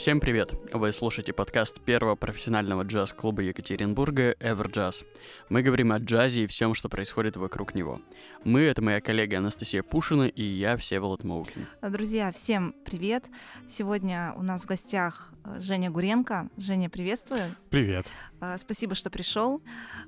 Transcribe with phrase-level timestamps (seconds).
[0.00, 0.54] Всем привет!
[0.72, 5.04] Вы слушаете подкаст первого профессионального джаз-клуба Екатеринбурга Everjazz.
[5.50, 8.00] Мы говорим о джазе и всем, что происходит вокруг него.
[8.42, 11.66] Мы— это моя коллега Анастасия Пушина и я, Всеволод Моукин.
[11.82, 13.26] Друзья, всем привет!
[13.68, 16.48] Сегодня у нас в гостях э, Женя Гуренко.
[16.56, 17.54] Женя, приветствую.
[17.68, 18.06] Привет.
[18.40, 19.60] Э, спасибо, что пришел.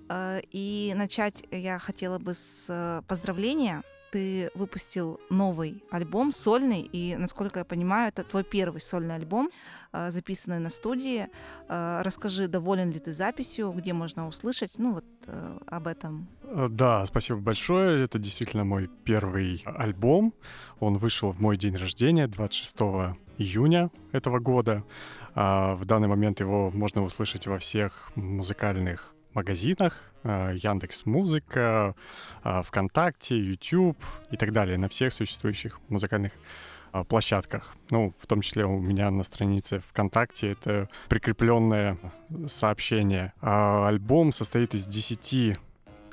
[0.09, 7.61] Э, и начать я хотела бы с поздравления ты выпустил новый альбом, сольный, и, насколько
[7.61, 9.48] я понимаю, это твой первый сольный альбом,
[9.90, 11.29] а, записанный на студии.
[11.68, 16.29] А, расскажи, доволен ли ты записью, где можно услышать, ну вот э, об этом.
[16.43, 18.04] Э, да, спасибо большое.
[18.04, 20.35] Это действительно мой первый альбом.
[20.79, 22.76] Он вышел в мой день рождения, 26
[23.38, 24.85] июня этого года.
[25.35, 31.95] А, в данный момент его можно услышать во всех музыкальных магазинах, э, Яндекс Музыка,
[32.45, 33.98] э, ВКонтакте, YouTube
[34.30, 36.33] и так далее, на всех существующих музыкальных
[36.92, 37.75] э, площадках.
[37.91, 41.97] Ну, в том числе у меня на странице ВКонтакте это прикрепленное
[42.47, 43.33] сообщение.
[43.41, 45.58] А альбом состоит из 10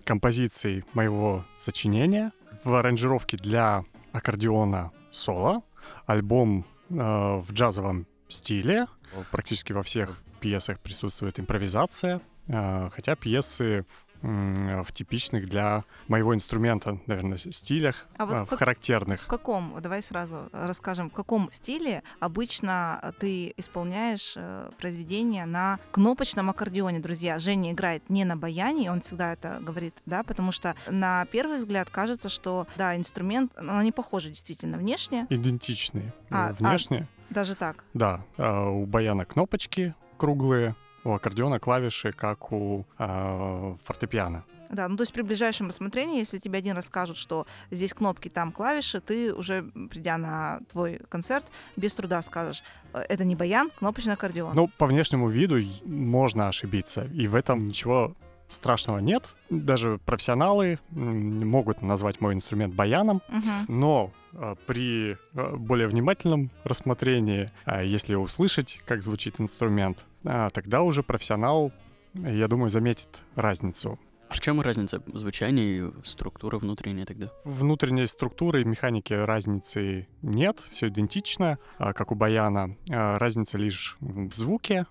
[0.03, 2.31] композиций моего сочинения
[2.63, 5.63] в аранжировке для аккордеона соло.
[6.05, 8.87] Альбом в джазовом стиле.
[9.31, 12.21] Практически во всех пьесах присутствует импровизация.
[12.47, 13.85] А, хотя пьесы
[14.21, 19.21] в типичных для моего инструмента, наверное, стилях, а вот а, в, в характерных.
[19.21, 26.49] В каком, давай сразу расскажем, в каком стиле обычно ты исполняешь э, произведение на кнопочном
[26.49, 27.39] аккордеоне, друзья?
[27.39, 31.89] Женя играет не на баяне, он всегда это говорит, да, потому что на первый взгляд
[31.89, 35.27] кажется, что, да, инструмент, но они похожи действительно внешне.
[35.29, 37.07] Идентичные а, внешне.
[37.29, 37.85] А, даже так?
[37.93, 40.75] Да, а, у баяна кнопочки круглые,
[41.09, 44.43] у аккордеона клавиши, как у э, фортепиано.
[44.69, 48.29] Да, ну то есть при ближайшем рассмотрении, если тебе один раз скажут, что здесь кнопки,
[48.29, 53.71] там клавиши, ты уже, придя на твой концерт, без труда скажешь, «Э, это не баян,
[53.77, 54.53] кнопочный аккордеон.
[54.55, 58.15] Ну, по внешнему виду можно ошибиться, и в этом ничего
[58.49, 59.35] страшного нет.
[59.49, 63.51] Даже профессионалы могут назвать мой инструмент баяном, угу.
[63.67, 71.01] но а, при а, более внимательном рассмотрении, а, если услышать, как звучит инструмент, тогда уже
[71.01, 71.71] профессионал,
[72.13, 73.97] я думаю, заметит разницу.
[74.29, 77.31] А в чем разница звучания и структуры внутренней тогда?
[77.45, 82.75] Внутренней структуры и механики разницы нет, все идентично, а, как у баяна.
[82.91, 84.85] А, разница лишь в звуке.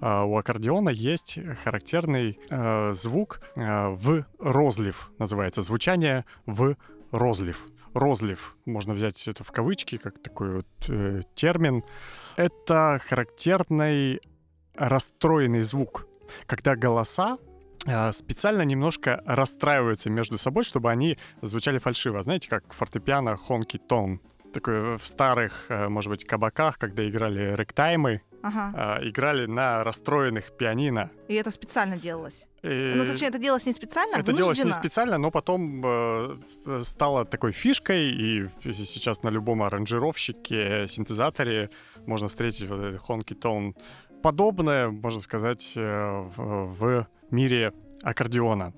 [0.00, 2.38] У аккордеона есть характерный
[2.92, 6.76] звук в розлив, называется, звучание в
[7.12, 7.68] розлив.
[7.94, 11.84] Розлив, можно взять это в кавычки, как такой вот э, термин.
[12.36, 14.20] Это характерный
[14.74, 16.06] расстроенный звук,
[16.46, 17.36] когда голоса
[18.12, 22.22] специально немножко расстраиваются между собой, чтобы они звучали фальшиво.
[22.22, 24.20] Знаете, как фортепиано хонки тон.
[24.52, 28.98] Такое в старых, э, может быть, кабаках, когда играли ректаймы, ага.
[29.00, 31.10] э, играли на расстроенных пианино.
[31.28, 32.46] И это специально делалось?
[32.62, 32.92] И...
[32.94, 36.38] Ну, точнее, это делалось не специально, Это делалось не специально, но потом э,
[36.82, 41.70] стало такой фишкой, и сейчас на любом аранжировщике, синтезаторе
[42.06, 43.74] можно встретить вот этот хонки тон.
[44.22, 47.72] Подобное, можно сказать, э, в, в мире
[48.02, 48.72] аккордеона.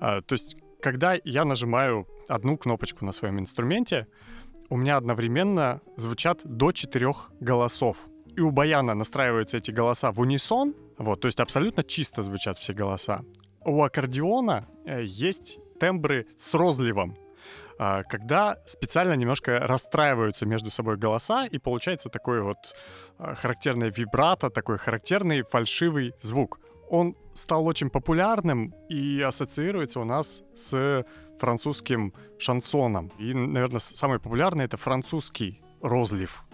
[0.00, 4.06] А, то есть, когда я нажимаю одну кнопочку на своем инструменте,
[4.70, 8.08] у меня одновременно звучат до четырех голосов.
[8.36, 12.72] И у баяна настраиваются эти голоса в унисон, вот, то есть абсолютно чисто звучат все
[12.72, 13.22] голоса.
[13.64, 17.16] У аккордеона э, есть тембры с розливом,
[17.78, 22.74] а, когда специально немножко расстраиваются между собой голоса, и получается такой вот
[23.18, 26.58] а, характерный вибрато, такой характерный фальшивый звук
[26.90, 31.04] он стал очень популярным и ассоциируется у нас с
[31.38, 33.12] французским шансоном.
[33.18, 36.44] И, наверное, самый популярный это французский розлив.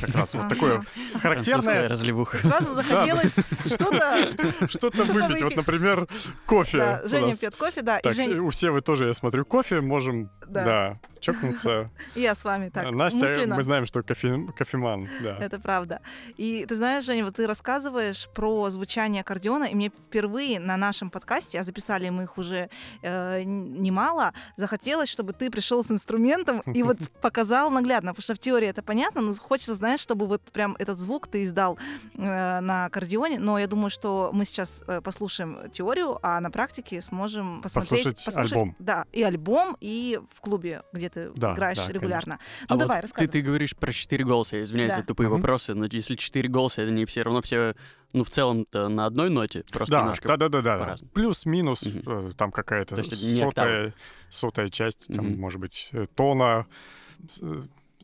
[0.00, 0.82] Как раз вот такое
[1.20, 1.88] характерное...
[1.88, 2.38] разливуха.
[2.38, 3.32] Сразу захотелось
[3.66, 4.68] что-то...
[4.68, 5.42] Что-то выпить.
[5.42, 6.08] Вот, например,
[6.46, 7.00] кофе.
[7.04, 8.00] Женя пьет кофе, да.
[8.00, 9.80] Так, у Севы тоже, я смотрю, кофе.
[9.80, 11.90] Можем, да, чокнуться.
[12.14, 12.90] Я с вами так.
[12.90, 15.36] Настя, мы знаем, что кофе, кофеман, да.
[15.38, 16.00] Это правда.
[16.36, 21.10] И ты знаешь, Женя, вот ты рассказываешь про звучание аккордеона, и мне впервые на нашем
[21.10, 22.70] подкасте, а записали мы их уже
[23.02, 28.38] э, немало, захотелось, чтобы ты пришел с инструментом и вот показал наглядно, потому что в
[28.38, 31.78] теории это понятно, но хочется, знаешь, чтобы вот прям этот звук ты издал
[32.14, 37.02] э, на аккордеоне, но я думаю, что мы сейчас э, послушаем теорию, а на практике
[37.02, 38.04] сможем посмотреть...
[38.04, 38.76] Послушать, послушать альбом.
[38.78, 42.38] Да, и альбом, и в клубе, где ты да, играешь да, регулярно.
[42.38, 42.66] Конечно.
[42.68, 43.26] Ну а давай, вот рассказывай.
[43.26, 45.00] Ты, ты говоришь про четыре голоса, я извиняюсь да.
[45.00, 45.32] за тупые mm-hmm.
[45.32, 47.74] вопросы, но если четыре голоса, это не все равно все,
[48.12, 50.96] ну, в целом-то на одной ноте, просто да, немножко Да, да, да, да.
[51.14, 52.34] Плюс-минус mm-hmm.
[52.34, 53.94] там какая-то сотая,
[54.28, 55.36] сотая часть, там, mm-hmm.
[55.36, 56.66] может быть, э, тона,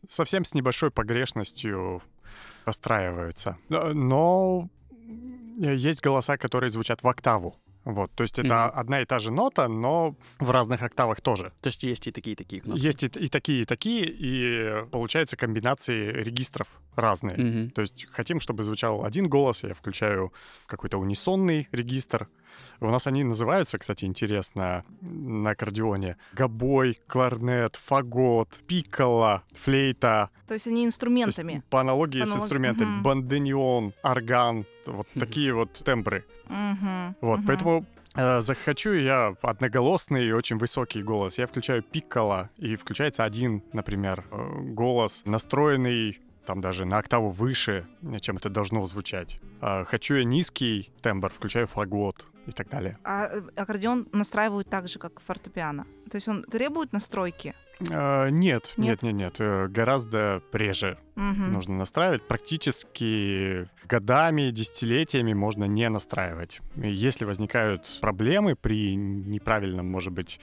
[0.09, 2.03] совсем с небольшой погрешностью
[2.65, 3.57] расстраиваются.
[3.71, 4.69] Э, Но
[5.57, 7.57] есть голоса, которые звучат в октаву.
[7.85, 8.81] Вот, то есть это Мгм.
[8.81, 11.53] одна и та же нота, но в разных октавах тоже.
[11.61, 12.81] То есть есть и такие, и такие кнопки.
[12.81, 17.37] Есть и, и такие, и такие, и получаются комбинации регистров разные.
[17.37, 17.71] Мгм.
[17.71, 20.33] То есть хотим, чтобы звучал один голос, я включаю
[20.67, 22.29] какой-то унисонный регистр.
[22.81, 26.17] У нас они называются, кстати, интересно, на аккордеоне.
[26.33, 30.31] Гобой, кларнет, фагот, пикколо, флейта.
[30.47, 31.63] То есть они То есть инструментами.
[31.71, 32.89] по аналогии По с аналог- инструментами.
[32.89, 33.03] мгм.
[33.03, 36.25] Банденион, орган, вот такие вот тембры.
[37.21, 41.39] Вот, поэтому э, захочу я одноголосный и очень высокий голос.
[41.39, 47.87] Я включаю пикколо, и включается один, например, э, голос, настроенный там даже на октаву выше,
[48.21, 49.41] чем это должно звучать.
[49.63, 52.99] А хочу я низкий тембр, включаю фагот и так далее.
[53.03, 55.87] А э, аккордеон настраивают так же, как фортепиано.
[56.11, 57.55] То есть он требует настройки.
[57.81, 59.03] Э, Нет, Нет?
[59.03, 61.53] нет, нет, нет, э, гораздо реже Мгм.
[61.53, 62.23] нужно настраивать.
[62.27, 66.61] Практически годами, десятилетиями можно не настраивать.
[66.77, 70.41] Если возникают проблемы при неправильном, может быть,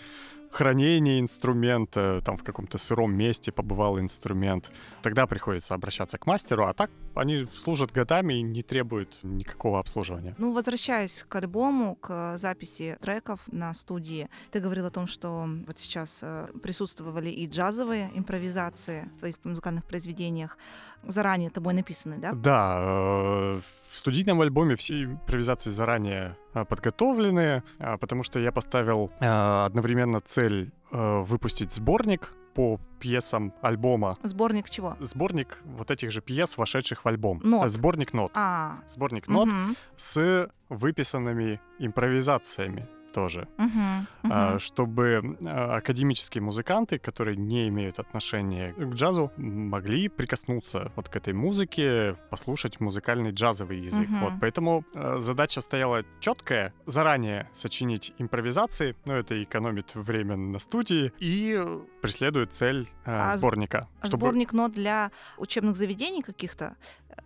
[0.51, 4.71] хранении инструмента, там в каком-то сыром месте побывал инструмент,
[5.01, 10.35] тогда приходится обращаться к мастеру, а так они служат годами и не требуют никакого обслуживания.
[10.37, 15.79] Ну, возвращаясь к альбому, к записи треков на студии, ты говорил о том, что вот
[15.79, 20.57] сейчас э, присутствовали и джазовые импровизации в твоих музыкальных произведениях,
[21.03, 22.33] заранее тобой написаны, да?
[22.33, 29.11] Да, э, в студийном альбоме все импровизации заранее э, подготовлены, а, потому что я поставил
[29.19, 34.13] э, одновременно цель э, выпустить сборник по пьесам альбома.
[34.23, 34.95] Сборник чего?
[34.99, 37.39] Сборник вот этих же пьес, вошедших в альбом.
[37.43, 37.65] Нот.
[37.65, 38.31] Э, Сборник нот.
[38.35, 43.47] А, Сборник нот мгм, с выписанными импровизациями тоже.
[43.57, 44.59] а, мгм.
[44.59, 51.33] чтобы а, академические музыканты, которые не имеют отношения к джазу, могли прикоснуться вот к этой
[51.33, 54.09] музыке, послушать музыкальный джазовый язык.
[54.09, 54.19] Мгм.
[54.21, 61.13] Вот, поэтому э, задача стояла четкая, заранее сочинить импровизации, но это экономит время на студии
[61.19, 61.61] и
[62.01, 63.87] преследует цель э, А сборника.
[64.01, 66.75] А Сборник нот для учебных заведений каких-то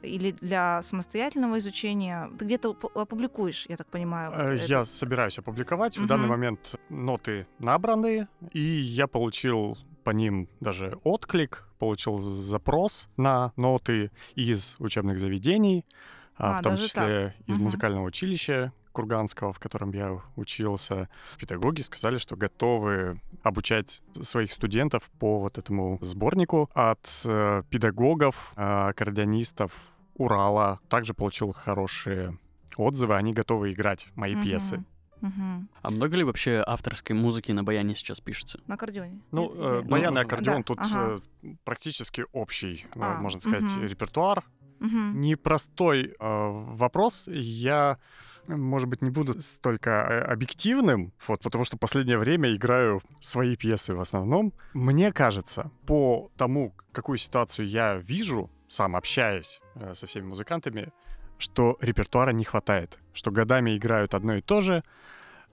[0.01, 2.29] или для самостоятельного изучения?
[2.39, 4.31] Ты где-то оп- опубликуешь, я так понимаю.
[4.33, 5.97] Э, это- Я собираюсь опубликовать.
[5.97, 13.51] В данный момент ноты набраны, и я получил по ним даже отклик, получил запрос на
[13.55, 15.83] ноты из учебных заведений,
[16.37, 17.63] а, А, в том числе из Мгм.
[17.63, 21.09] музыкального училища Курганского, в котором я учился.
[21.37, 26.69] Педагоги сказали, что готовы обучать своих студентов по вот этому сборнику.
[26.73, 29.71] От э, педагогов, э, аккордеонистов
[30.15, 32.37] Урала также получил хорошие
[32.77, 33.15] отзывы.
[33.15, 34.83] Они готовы играть мои Мгм, пьесы.
[35.21, 35.67] мгм.
[35.81, 38.59] А много ли вообще авторской музыки на баяне сейчас пишется?
[38.67, 39.19] На аккордеоне?
[39.31, 41.19] Ну, Нет, э, баян и Ну, аккордеон да, тут ага.
[41.43, 43.85] э, практически общий, э, А, можно сказать, мгм.
[43.87, 44.43] репертуар.
[44.79, 45.21] Мгм.
[45.21, 46.49] Непростой э,
[46.79, 47.29] вопрос.
[47.31, 47.97] Я,
[48.47, 53.93] может быть, не буду столько э, объективным, вот, потому что последнее время играю свои пьесы
[53.93, 54.53] в основном.
[54.73, 60.91] Мне кажется, по тому, какую ситуацию я вижу, сам общаясь э, со всеми музыкантами,
[61.37, 64.83] что репертуара не хватает, что годами играют одно и то же,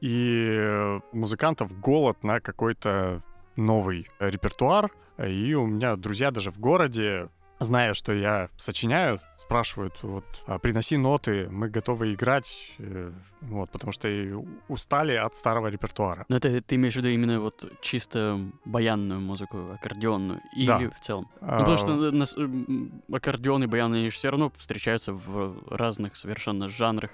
[0.00, 3.22] и э, музыкантов голод на какой-то
[3.56, 4.90] новый репертуар.
[5.18, 7.28] И у меня друзья даже в городе,
[7.64, 13.92] зная, что я сочиняю, спрашивают, вот, «А приноси ноты, мы готовы играть, э, вот, потому
[13.92, 14.32] что и
[14.68, 16.24] устали от старого репертуара.
[16.28, 20.78] Ну, это ты имеешь в виду именно вот чисто баянную музыку, аккордеонную, или Да.
[20.90, 21.28] в целом?
[21.40, 25.12] Ну, потому А, что на- на с- м, аккордеон и баян, они все равно встречаются
[25.12, 27.10] в разных совершенно жанрах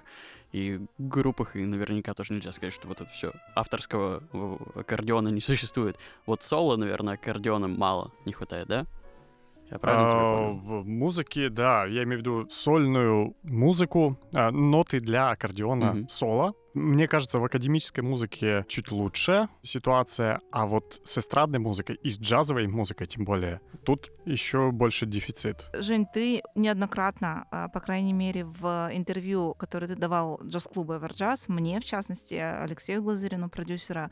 [0.52, 4.22] и группах, и наверняка тоже нельзя сказать, что вот это все авторского
[4.74, 5.96] аккордеона не существует.
[6.26, 8.86] Вот соло, наверное, аккордеона мало не хватает, да?
[9.70, 10.82] Я правильно тебя А, понял?
[10.82, 16.54] В музыке, да, я имею в виду сольную музыку, а, ноты для аккордеона соло.
[16.74, 22.18] Мне кажется, в академической музыке чуть лучше ситуация, а вот с эстрадной музыкой и с
[22.20, 25.66] джазовой музыкой тем более, тут еще больше дефицит.
[25.74, 31.80] Жень, ты неоднократно, а, по крайней мере, в интервью, которое ты давал джаз-клубу Эверджаз, мне,
[31.80, 34.10] в частности, Алексею Глазырину, продюсера,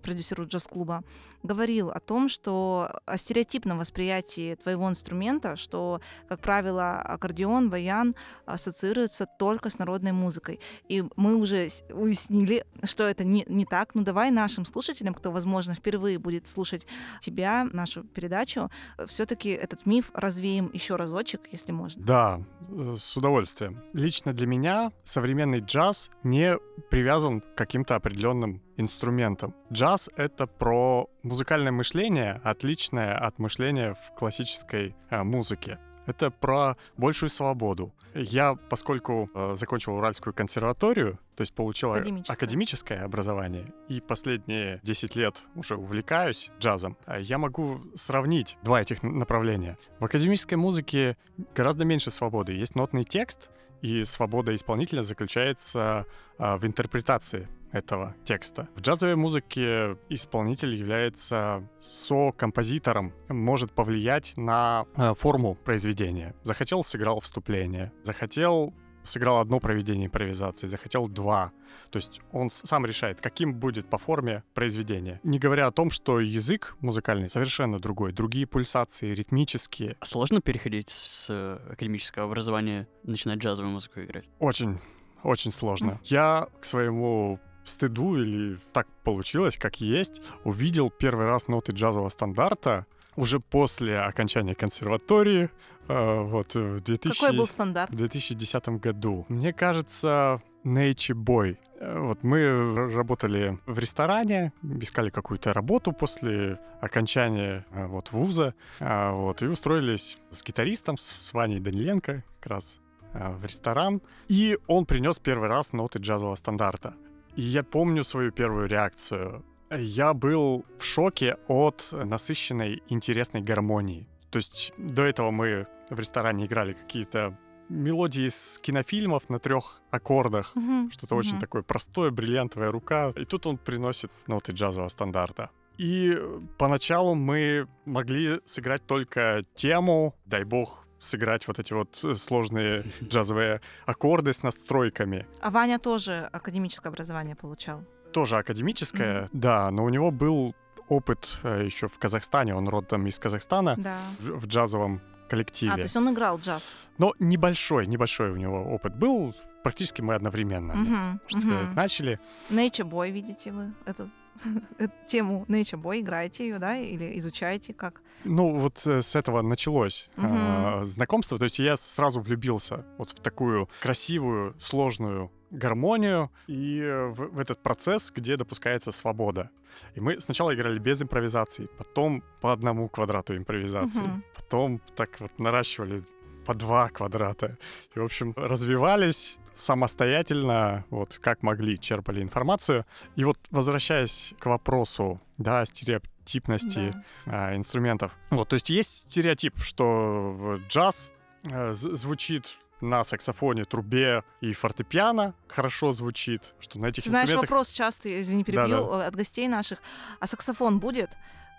[0.00, 1.04] продюсеру джаз-клуба,
[1.42, 8.14] говорил о том, что о стереотипном восприятии твоего инструмента, что, как правило, аккордеон, баян
[8.46, 10.60] ассоциируется только с народной музыкой.
[10.88, 13.94] И мы уже уяснили, что это не, не так.
[13.94, 16.86] Ну давай нашим слушателям, кто, возможно, впервые будет слушать
[17.20, 18.70] тебя, нашу передачу,
[19.06, 22.04] все-таки этот миф развеем еще разочек, если можно.
[22.04, 23.82] Да, э, с удовольствием.
[23.92, 26.58] Лично для меня современный джаз не
[26.90, 29.54] привязан к каким-то определенным инструментам.
[29.70, 35.78] Джаз— это про музыкальное мышление, отличное от мышления в классической э, музыке.
[36.06, 37.92] Это про большую свободу.
[38.14, 42.34] Я, поскольку э, закончил Уральскую консерваторию, то есть получил Академическое.
[42.34, 49.02] академическое образование, и последние 10 лет уже увлекаюсь джазом, э, я могу сравнить два этих
[49.02, 49.76] направления.
[49.98, 51.18] В академической музыке
[51.54, 52.52] гораздо меньше свободы.
[52.54, 53.50] Есть нотный текст,
[53.82, 56.06] и свобода исполнителя заключается
[56.36, 58.68] а, в интерпретации этого текста.
[58.74, 66.34] В джазовой музыке исполнитель является со-композитором, может повлиять на э, форму произведения.
[66.42, 67.92] Захотел, сыграл вступление.
[68.02, 68.72] Захотел,
[69.02, 70.66] сыграл одно проведение импровизации.
[70.66, 71.52] Захотел два.
[71.90, 75.20] То есть он сам решает, каким будет по форме произведение.
[75.22, 78.12] Не говоря о том, что язык музыкальный совершенно другой.
[78.12, 79.96] Другие пульсации, ритмические.
[80.00, 84.24] А Сложно переходить с э, академического образования, начинать джазовую музыку играть?
[84.38, 84.78] Очень,
[85.22, 86.00] очень сложно.
[86.04, 92.86] Я к своему стыду или так получилось, как есть, увидел первый раз ноты джазового стандарта
[93.16, 95.50] уже после окончания консерватории,
[95.88, 97.20] э, вот, в 2000...
[97.20, 97.90] Какой был стандарт?
[97.90, 99.26] в 2010 году.
[99.28, 101.56] Мне кажется, Nature Boy.
[101.80, 109.42] Э, Вот мы работали в ресторане, искали какую-то работу после окончания э, вот вуза, вот
[109.42, 112.80] и устроились с гитаристом с, Ваней Даниленко как раз
[113.12, 116.94] э, в ресторан, и он принес первый раз ноты джазового стандарта.
[117.38, 119.44] И я помню свою первую реакцию.
[119.70, 124.08] Я был в шоке от насыщенной интересной гармонии.
[124.30, 130.56] То есть до этого мы в ресторане играли какие-то мелодии из кинофильмов на трех аккордах.
[130.56, 131.40] Мгм, Что-то очень мгм.
[131.40, 133.12] такое простое, бриллиантовая рука.
[133.14, 135.50] И тут он приносит ноты джазового стандарта.
[135.76, 136.18] И
[136.58, 143.60] поначалу мы могли сыграть только тему, дай бог, сыграть вот эти вот э, сложные джазовые
[143.86, 145.26] аккорды с настройками.
[145.40, 147.84] А Ваня тоже академическое образование получал.
[148.12, 150.54] Тоже академическое, да, но у него был
[150.88, 153.98] опыт еще в Казахстане, он родом из Казахстана, Да.
[154.18, 155.72] в, в джазовом коллективе.
[155.72, 156.74] А, то есть он играл джаз.
[156.96, 159.34] Но небольшой, небольшой у него опыт был.
[159.62, 161.74] Практически мы одновременно, Мгм, можно сказать, мгм.
[161.74, 162.20] начали.
[162.48, 164.08] Nature Boy, видите вы эту
[165.06, 168.02] тему Nature Boy, играете ее, да, или изучаете как?
[168.24, 170.28] Ну, вот э, с этого началось Мгм.
[170.36, 171.38] а, знакомство.
[171.38, 177.38] То есть я сразу влюбился вот в такую красивую, сложную гармонию и э, в, в
[177.38, 179.50] этот процесс, где допускается свобода.
[179.94, 184.24] И мы сначала играли без импровизации, потом по одному квадрату импровизации, Мгм.
[184.34, 186.02] потом так вот наращивали
[186.48, 187.58] по два квадрата.
[187.94, 192.86] И, в общем, развивались самостоятельно, вот как могли, черпали информацию.
[193.16, 196.92] И вот возвращаясь к вопросу, да, стереотипности
[197.26, 197.48] Да.
[197.50, 198.16] а, инструментов.
[198.30, 201.12] Вот, то есть есть стереотип, что джаз
[201.44, 207.50] э, звучит на саксофоне, трубе и фортепиано хорошо звучит, что на этих Ты Знаешь, инструментах...
[207.50, 209.04] вопрос частый, извини, перебью, Да-да.
[209.04, 209.80] э, от гостей наших.
[210.18, 211.10] А саксофон будет?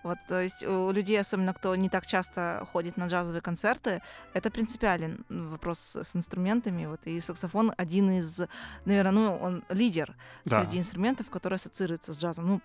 [0.03, 4.01] Вот, то есть у людей, особенно кто не так часто ходит на джазовые концерты,
[4.33, 6.85] это принципиален вопрос с инструментами.
[6.85, 8.39] Вот, и саксофон один из,
[8.85, 10.15] наверное, ну, он лидер
[10.45, 10.63] Да.
[10.63, 12.47] среди инструментов, который ассоциируется с джазом.
[12.47, 12.61] Ну,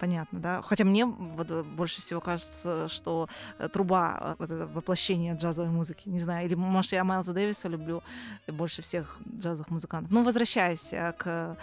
[0.00, 0.62] понятно, да.
[0.62, 3.28] Хотя мне вот э, больше всего кажется, что
[3.58, 7.68] э, труба, э, вот это воплощение джазовой музыки, не знаю, или может я Майлза Дэвиса
[7.68, 8.02] люблю
[8.46, 10.10] больше всех джазовых музыкантов.
[10.10, 11.56] Ну, возвращаясь э, к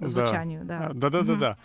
[0.00, 0.08] Да.
[0.08, 0.88] звучанию, да.
[0.88, 1.50] А, Да-да-да-да.
[1.52, 1.58] Мгм.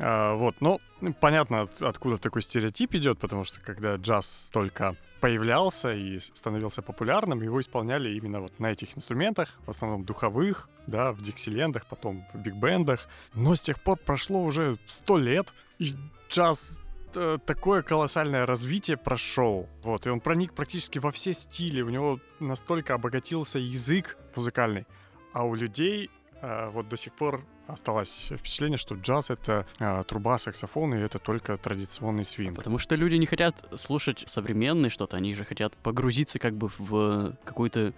[0.00, 0.80] А, вот, ну,
[1.20, 7.40] понятно, от- откуда такой стереотип идет, потому что когда джаз только появлялся и становился популярным,
[7.42, 12.38] его исполняли именно вот на этих инструментах, в основном духовых, да, в диксилендах, потом в
[12.38, 13.08] биг-бендах.
[13.34, 15.94] Но с тех пор прошло уже сто лет, и
[16.28, 16.78] джаз
[17.14, 19.68] э, такое колоссальное развитие прошел.
[19.82, 21.80] Вот, и он проник практически во все стили.
[21.80, 24.86] У него настолько обогатился язык музыкальный.
[25.32, 26.10] А у людей
[26.42, 31.18] э, вот до сих пор осталось впечатление, что джаз это э, труба, саксофон, и это
[31.18, 32.56] только традиционный свинг.
[32.56, 37.36] Потому что люди не хотят слушать современное что-то, они же хотят погрузиться как бы в
[37.44, 37.92] какую-то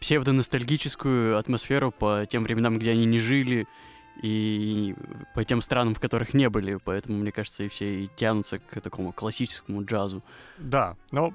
[0.00, 3.68] псевдоностальгическую атмосферу по тем временам, где они не жили,
[4.20, 4.94] и
[5.34, 6.78] по тем странам, в которых не были.
[6.84, 10.22] Поэтому, мне кажется, и все и тянутся к такому классическому джазу.
[10.58, 11.32] Да, но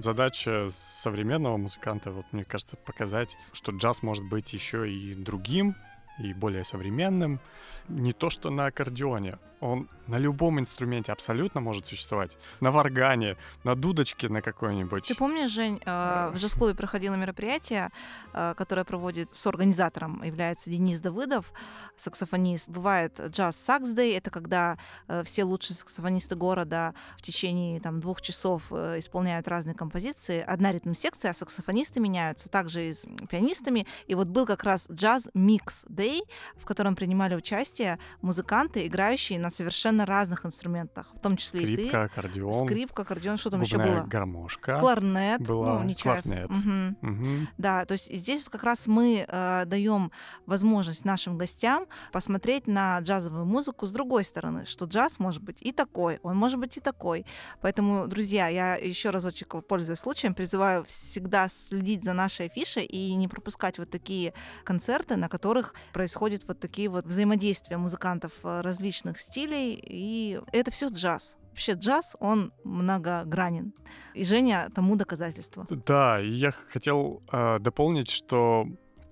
[0.00, 5.74] задача современного музыканта, вот мне кажется, показать, что джаз может быть еще и другим,
[6.18, 7.40] и более современным.
[7.88, 9.38] Не то, что на аккордеоне.
[9.60, 12.38] он на любом инструменте абсолютно может существовать.
[12.60, 15.06] На варгане, на дудочке на какой-нибудь.
[15.06, 17.90] Ты помнишь, Жень, э, в джаз-клубе проходило мероприятие,
[18.32, 21.52] э, которое проводит с организатором, является Денис Давыдов,
[21.96, 22.70] саксофонист.
[22.70, 28.22] Бывает джаз сакс дэй это когда э, все лучшие саксофонисты города в течение там, двух
[28.22, 30.40] часов исполняют разные композиции.
[30.40, 33.86] Одна ритм-секция, а саксофонисты меняются, также и с пианистами.
[34.06, 36.22] И вот был как раз джаз микс дэй,
[36.56, 41.90] в котором принимали участие музыканты, играющие на совершенно разных инструментах, в том числе Скрипка, и
[41.90, 41.96] ты.
[41.96, 42.66] аккордеон.
[42.66, 44.04] Скрипка, аккордеон, что там еще было?
[44.06, 44.78] гармошка.
[44.78, 46.22] Кларнет, была, ну, Нечаев.
[46.22, 46.50] кларнет.
[46.50, 46.96] Мгм.
[47.00, 47.48] Мгм.
[47.58, 50.10] Да, то есть здесь как раз мы э, даем
[50.46, 55.72] возможность нашим гостям посмотреть на джазовую музыку с другой стороны, что джаз может быть и
[55.72, 57.26] такой, он может быть и такой.
[57.60, 63.28] Поэтому, друзья, я еще разочек, пользуясь случаем, призываю всегда следить за нашей афишей и не
[63.28, 64.32] пропускать вот такие
[64.64, 70.90] концерты, на которых происходят вот такие вот взаимодействия музыкантов э, различных стилей, и это все
[70.90, 71.36] джаз.
[71.50, 73.72] Вообще джаз, он многогранен.
[74.14, 75.66] И Женя тому доказательство.
[75.68, 78.68] Да, и я хотел э, дополнить, что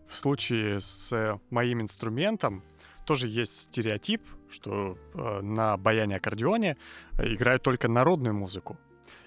[0.07, 2.63] в случае с моим инструментом
[3.05, 6.77] тоже есть стереотип, что э, на баяне-аккордеоне
[7.19, 8.79] э, играют только народную музыку.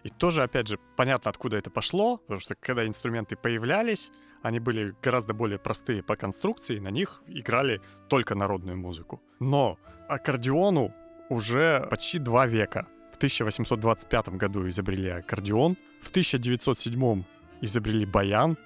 [0.04, 4.96] И тоже, опять же, понятно, откуда это пошло, потому что когда инструменты появлялись, они были
[5.02, 9.22] гораздо более простые по конструкции, на них играли только народную музыку.
[9.40, 9.78] Но
[10.08, 10.94] аккордеону
[11.30, 12.88] уже почти два века.
[13.12, 17.24] В 1825 году изобрели аккордеон, в 1907
[17.62, 18.58] изобрели баян,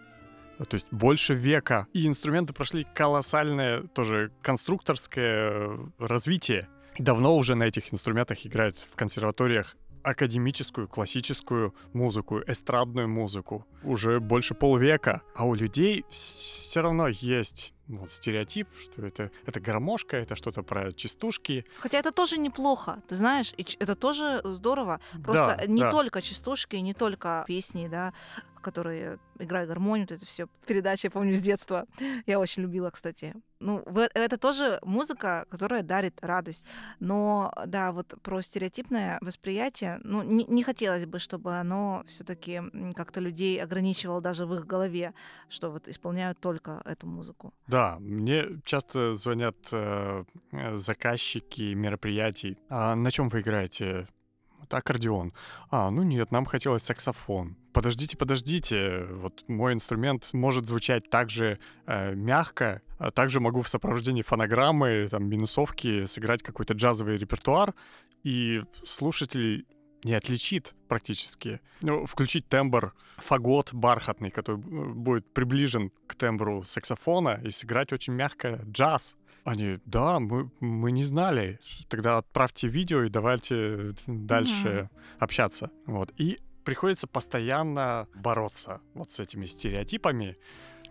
[0.57, 1.87] то есть больше века.
[1.93, 6.67] И инструменты прошли колоссальное тоже конструкторское э, развитие.
[6.99, 14.53] Давно уже на этих инструментах играют в консерваториях академическую, классическую музыку, эстрадную музыку уже больше
[14.53, 15.21] полвека.
[15.35, 20.93] А у людей все равно есть вот, стереотип, что это, это гармошка, это что-то про
[20.93, 21.65] частушки.
[21.79, 24.99] Хотя это тоже неплохо, ты знаешь, и это тоже здорово.
[25.23, 25.91] Просто Да, не да.
[25.91, 28.13] только частушки, не только песни, да,
[28.63, 31.85] которые играют гармонию, вот это все передачи, я помню, с детства.
[32.25, 33.35] Я очень любила, кстати.
[33.59, 36.65] Ну, в- это тоже музыка, которая дарит радость.
[36.99, 42.61] Но, да, вот про стереотипное восприятие, ну, не, не хотелось бы, чтобы оно все-таки
[42.95, 45.13] как-то людей ограничивало даже в их голове,
[45.49, 47.53] что вот исполняют только эту музыку.
[47.67, 52.57] Да, мне часто звонят э, э, заказчики мероприятий.
[52.69, 54.07] А на чем вы играете?
[54.73, 55.33] Аккордеон.
[55.69, 57.55] А, ну нет, нам хотелось саксофон.
[57.73, 59.05] Подождите, подождите.
[59.11, 65.07] Вот мой инструмент может звучать так же э, мягко, а также могу в сопровождении фонограммы,
[65.09, 67.73] там, минусовки сыграть какой-то джазовый репертуар,
[68.23, 69.65] и слушатель
[70.03, 71.61] не отличит практически.
[71.81, 78.13] Ну, включить тембр, фагот бархатный, который э, будет приближен к тембру саксофона, и сыграть очень
[78.13, 79.17] мягко джаз.
[79.45, 81.59] Они, да, мы, мы не знали.
[81.89, 85.69] Тогда отправьте видео и давайте дальше общаться.
[85.85, 86.13] Вот.
[86.17, 90.37] И приходится постоянно бороться вот с этими стереотипами.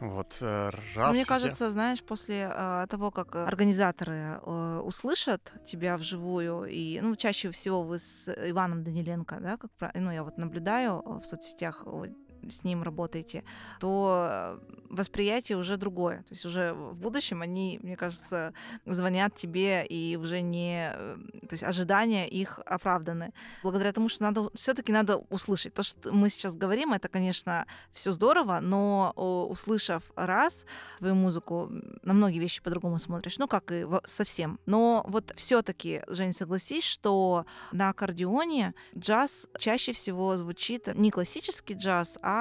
[0.00, 5.96] Вот, э, раз Мне я- кажется, знаешь, после э, того, как организаторы э, услышат тебя
[5.96, 11.02] вживую, и, ну, чаще всего вы с Иваном Даниленко, да, как ну, я вот наблюдаю
[11.06, 12.06] э, в соцсетях, э,
[12.50, 13.44] с ним работаете,
[13.81, 16.18] то э, восприятие уже другое.
[16.18, 18.52] То есть уже в будущем они, мне кажется,
[18.87, 20.92] звонят тебе и уже не...
[20.94, 21.16] э,
[21.48, 23.33] То есть ожидания их оправданы.
[23.62, 25.74] Благодаря тому, что надо все-таки надо услышать.
[25.74, 29.12] То, что мы сейчас говорим, это, конечно, все здорово, но
[29.50, 30.66] услышав раз
[30.98, 31.68] твою музыку,
[32.02, 34.59] на многие вещи по-другому смотришь, ну, как и совсем.
[34.66, 42.18] Но вот все-таки, Жень, согласись, что на аккордеоне джаз чаще всего звучит не классический джаз,
[42.22, 42.32] а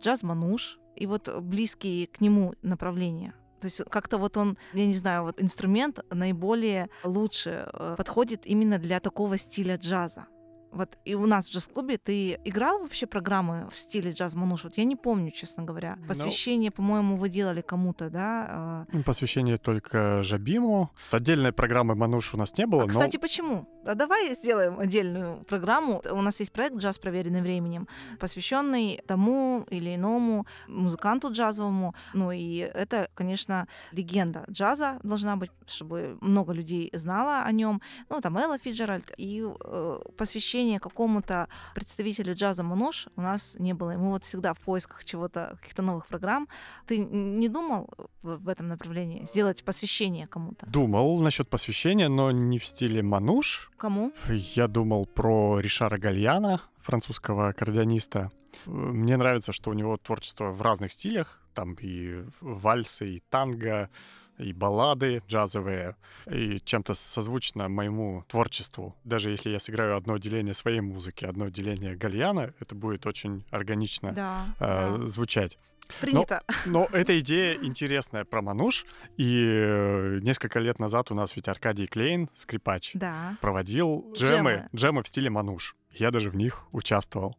[0.00, 3.34] джаз-мануш и вот близкие к нему направления.
[3.60, 8.78] То есть как-то вот он, я не знаю, вот инструмент наиболее лучше э, подходит именно
[8.78, 10.26] для такого стиля джаза.
[10.76, 14.64] Вот и у нас в джаз-клубе ты играл вообще программы в стиле джаз-мануш?
[14.64, 15.96] Вот я не помню, честно говоря.
[16.00, 18.84] Ну- Посвящение, по-моему, вы делали кому-то, да?
[18.92, 20.90] э, Ну, Посвящение только Жабиму.
[21.10, 23.66] Отдельной программы Мануш у нас не было, А, но кстати, почему?
[23.86, 26.02] А давай сделаем отдельную программу.
[26.10, 27.86] У нас есть проект «Джаз, проверенный временем»,
[28.18, 31.94] посвященный тому или иному музыканту джазовому.
[32.12, 37.80] Ну и это, конечно, легенда джаза должна быть, чтобы много людей знало о нем.
[38.10, 39.12] Ну, там Элла Фиджеральд.
[39.16, 43.92] И э, посвящение какому-то представителю джаза Мануш у нас не было.
[43.92, 46.48] И мы вот всегда в поисках чего-то, каких-то новых программ.
[46.86, 47.88] Ты не думал
[48.22, 50.66] в, этом направлении сделать посвящение кому-то?
[50.66, 53.70] думал насчет посвящения, но не в стиле Мануш.
[53.76, 54.12] Кому?
[54.28, 58.30] Я думал про Ришара Гальяна, французского аккордеониста.
[58.66, 61.42] Мне нравится, что у него творчество в разных стилях.
[61.54, 63.90] Там и вальсы, и танго,
[64.38, 65.96] и баллады джазовые,
[66.30, 68.94] и чем-то созвучно моему творчеству.
[69.04, 74.12] Даже если я сыграю одно деление своей музыки, одно деление гальяна, это будет очень органично
[74.12, 75.06] Да, э, да.
[75.08, 75.58] звучать.
[76.00, 76.42] Принято.
[76.66, 81.86] Но эта идея интересная про Мануш, и э, несколько лет назад у нас ведь Аркадий
[81.86, 83.36] Клейн, скрипач, Да.
[83.40, 84.26] проводил Джемы.
[84.36, 85.76] джемы, джемы в стиле Мануш.
[85.92, 87.36] Я даже в них участвовал.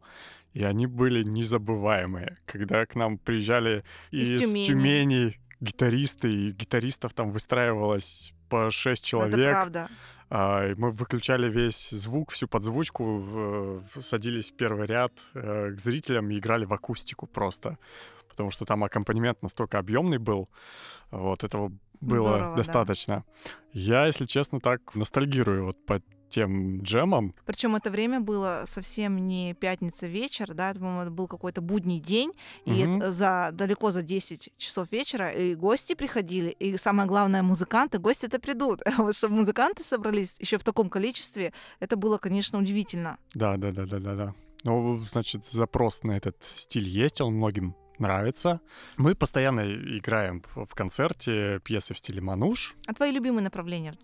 [0.54, 4.64] И они были незабываемые, когда к нам приезжали Из из, Тюмени.
[4.66, 5.40] Тюмени.
[5.60, 9.52] Гитаристы, и гитаристов там выстраивалось по шесть Это человек.
[9.52, 9.88] правда.
[10.30, 15.78] А, мы выключали весь звук, всю подзвучку, в- в- садились в первый ряд э, к
[15.80, 17.78] зрителям и играли в акустику просто.
[18.28, 20.48] Потому что там аккомпанемент настолько объемный был,
[21.10, 22.54] вот этого было Здорово, да.
[22.56, 23.24] достаточно.
[23.72, 27.34] Я, если честно, так ностальгирую вот по тем джемам.
[27.46, 32.32] Причем это время было совсем не пятница вечер, да, это, по-моему, был какой-то будний день,
[32.64, 37.98] и это за далеко за 10 часов вечера и гости приходили, и самое главное, музыканты,
[37.98, 38.82] гости это придут.
[38.98, 43.18] А вот чтобы музыканты собрались еще в таком количестве, это было, конечно, удивительно.
[43.34, 44.34] Да, да, да, да, да, да.
[44.64, 48.60] Ну, значит, запрос на этот стиль есть, он многим нравится.
[48.96, 52.76] Мы постоянно играем в концерте пьесы в стиле мануш.
[52.86, 53.94] А твои любимые направления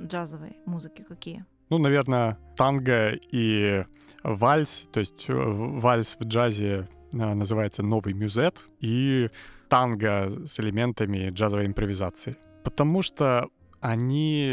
[0.00, 1.44] джазовой музыки какие?
[1.70, 3.84] Ну, наверное, танго и
[4.22, 4.88] вальс.
[4.92, 8.64] То есть э, вальс в джазе э, называется новый мюзет.
[8.80, 9.30] И
[9.68, 12.36] танго с элементами джазовой импровизации.
[12.64, 13.48] Потому что
[13.80, 14.50] они,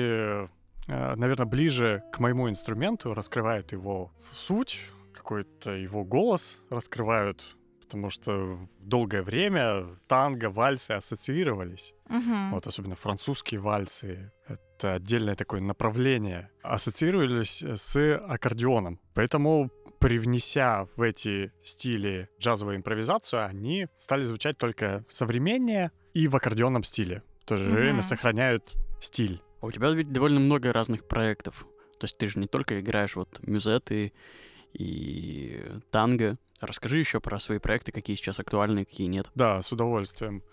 [0.88, 4.80] наверное, ближе к моему инструменту, раскрывают его суть,
[5.14, 11.96] какой-то его голос раскрывают, потому что долгое время танго, вальсы ассоциировались.
[12.10, 12.52] Мгм.
[12.52, 14.32] Вот особенно французские вальсы.
[14.78, 16.50] Это отдельное такое направление.
[16.62, 19.00] Ассоциировались с аккордеоном.
[19.14, 26.84] Поэтому привнеся в эти стили джазовую импровизацию, они стали звучать только современнее и в аккордеонном
[26.84, 27.24] стиле.
[27.42, 27.74] В то же Мгм.
[27.76, 29.42] время сохраняют стиль.
[29.62, 31.66] А у тебя ведь довольно много разных проектов.
[32.00, 34.12] То есть ты же не только играешь вот мюзеты
[34.74, 36.36] и танго.
[36.60, 39.28] Расскажи еще про свои проекты, какие сейчас актуальны, какие нет.
[39.36, 40.44] Да, с удовольствием.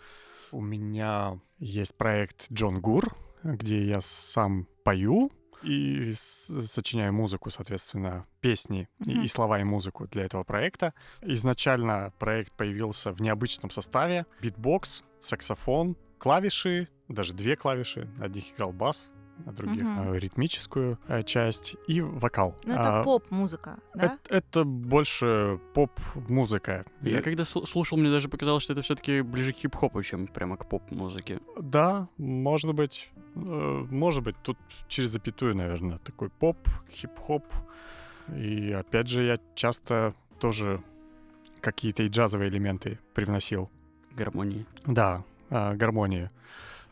[0.52, 3.04] У меня есть проект Джон Гур,
[3.42, 5.30] где я сам пою
[5.62, 9.22] и сочиняю музыку, соответственно, песни и- Мгм.
[9.22, 10.92] и слова и музыку для этого проекта.
[11.20, 14.26] Изначально проект появился в необычном составе.
[14.40, 18.08] Битбокс, саксофон, клавиши, даже две клавиши.
[18.18, 19.12] На одних играл бас,
[19.46, 22.56] других э, ритмическую э, часть и вокал.
[22.64, 24.18] Ну, это А, поп-музыка, да?
[24.22, 26.84] это, это больше поп-музыка.
[27.00, 30.56] Я когда сл- слушал, мне даже показалось, что это все-таки ближе к хип-хопу, чем прямо
[30.56, 31.40] к поп-музыке.
[31.60, 33.10] Да, может быть.
[33.34, 36.56] э, Может быть, тут через запятую, наверное, такой поп,
[36.90, 37.44] хип-хоп.
[38.36, 40.82] И опять же, я часто тоже
[41.60, 43.70] какие-то и джазовые элементы привносил.
[44.12, 44.66] Гармонии.
[44.86, 46.30] Да, а, гармонии.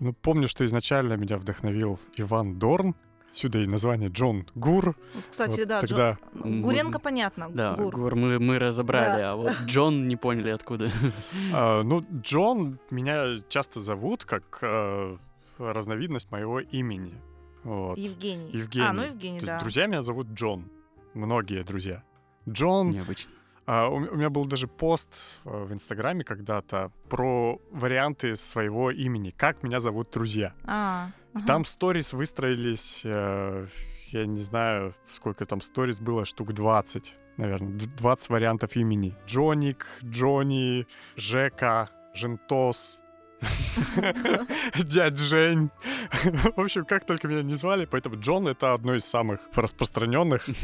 [0.01, 2.95] Ну, помню, что изначально меня вдохновил Иван Дорн.
[3.31, 4.97] Отсюда и название Джон Гур.
[5.15, 7.95] Вот, кстати, Вот да, тогда Гуренко понятно, Да, Гур.
[7.95, 10.91] Гур мы, мы разобрали, а вот Джон не поняли откуда.
[11.53, 15.17] А, ну, Джон меня часто зовут как э,
[15.59, 17.15] разновидность моего имени.
[17.63, 17.97] Вот.
[17.99, 18.51] Евгений.
[18.51, 18.87] Евгений.
[18.87, 19.53] А, ну Евгений, То да.
[19.53, 20.69] есть друзья меня зовут Джон.
[21.15, 22.03] Многие друзья.
[22.49, 22.91] Джон.
[22.91, 23.31] Необычно.
[23.73, 29.31] А, у, меня был даже пост э, в Инстаграме когда-то про варианты своего имени.
[29.31, 30.55] Как меня зовут друзья.
[30.65, 31.47] А, ага.
[31.47, 33.69] Там сторис выстроились, э,
[34.09, 37.79] я не знаю, сколько там сторис было, штук 20, наверное.
[37.79, 39.15] д- 20 вариантов имени.
[39.29, 43.05] Джоник, Джонни, Жека, Жентос,
[44.83, 45.71] дядь Жень.
[46.57, 50.49] В общем, как только меня не звали, поэтому Джон— это одно из самых распространенных.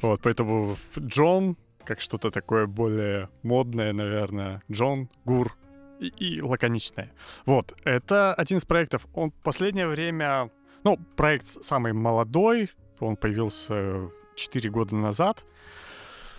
[0.00, 1.56] Вот, поэтому Джон,
[1.88, 4.62] как что-то такое более модное, наверное.
[4.70, 5.56] Джон, Гур
[5.98, 7.10] и, и лаконичное.
[7.46, 9.06] Вот, это один из проектов.
[9.14, 10.50] Он в последнее время...
[10.84, 12.70] Ну, проект самый молодой,
[13.00, 15.44] он появился 4 года назад.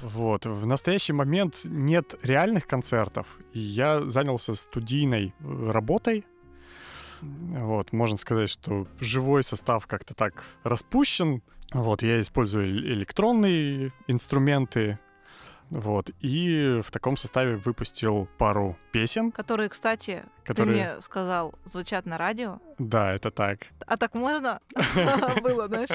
[0.02, 0.46] Вот.
[0.46, 6.26] В настоящий момент нет реальных концертов, я занялся студийной э, работой.
[7.22, 11.42] Вот, можно сказать, что живой состав как-то так распущен.
[11.74, 15.00] Вот, я использую э- электронные инструменты.
[15.70, 20.76] Вот, и в таком составе выпустил пару песен, Которые, кстати, которые...
[20.76, 22.60] ты мне сказал, звучат на радио.
[22.80, 23.68] Да, это так.
[23.90, 24.60] А так можно?
[25.42, 25.90] Было, знаешь,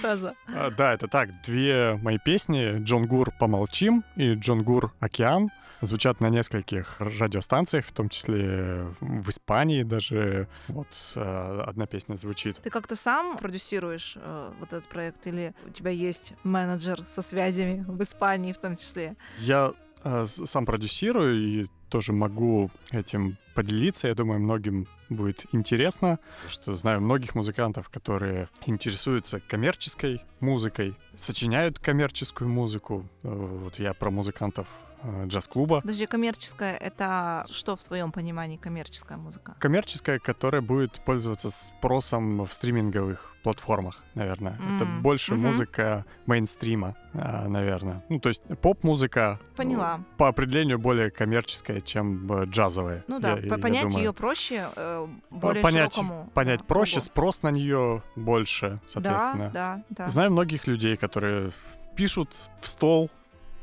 [0.00, 0.34] фраза.
[0.48, 1.28] А, Да, это так.
[1.42, 5.50] Две мои песни «Джон Гур «Помолчим» и «Джон Гур «Океан»
[5.82, 10.48] звучат на нескольких радиостанциях, в том числе в Испании даже.
[10.68, 12.56] Вот э, одна песня звучит.
[12.62, 17.84] Ты как-то сам продюсируешь э, вот этот проект или у тебя есть менеджер со связями
[17.86, 19.14] в Испании в том числе?
[19.40, 24.08] Я э, сам продюсирую и тоже могу этим поделиться.
[24.08, 32.48] Я думаю, многим будет интересно, что знаю многих музыкантов, которые интересуются коммерческой музыкой, сочиняют коммерческую
[32.50, 33.04] музыку.
[33.24, 33.28] Э,
[33.64, 34.68] Вот я про музыкантов
[35.02, 35.80] э, джаз-клуба.
[35.80, 39.54] Подожди, коммерческая— это что в твоем понимании коммерческая музыка?
[39.58, 44.58] Коммерческая, которая будет пользоваться спросом в стриминговых платформах, наверное.
[44.74, 45.46] Это М, больше мгм.
[45.46, 48.02] музыка мейнстрима, а, наверное.
[48.08, 50.00] Ну, то есть поп-музыка Поняла.
[50.00, 53.04] э, по определению более коммерческая, чем э, джазовая.
[53.06, 53.98] Ну да, я понять думаю.
[53.98, 57.06] ее проще, э, более понять, широкому понять да, проще, кругу.
[57.06, 59.50] спрос на нее больше, соответственно.
[59.52, 60.08] Да, да, да.
[60.08, 61.52] Знаю многих людей, которые
[61.96, 63.10] пишут в стол,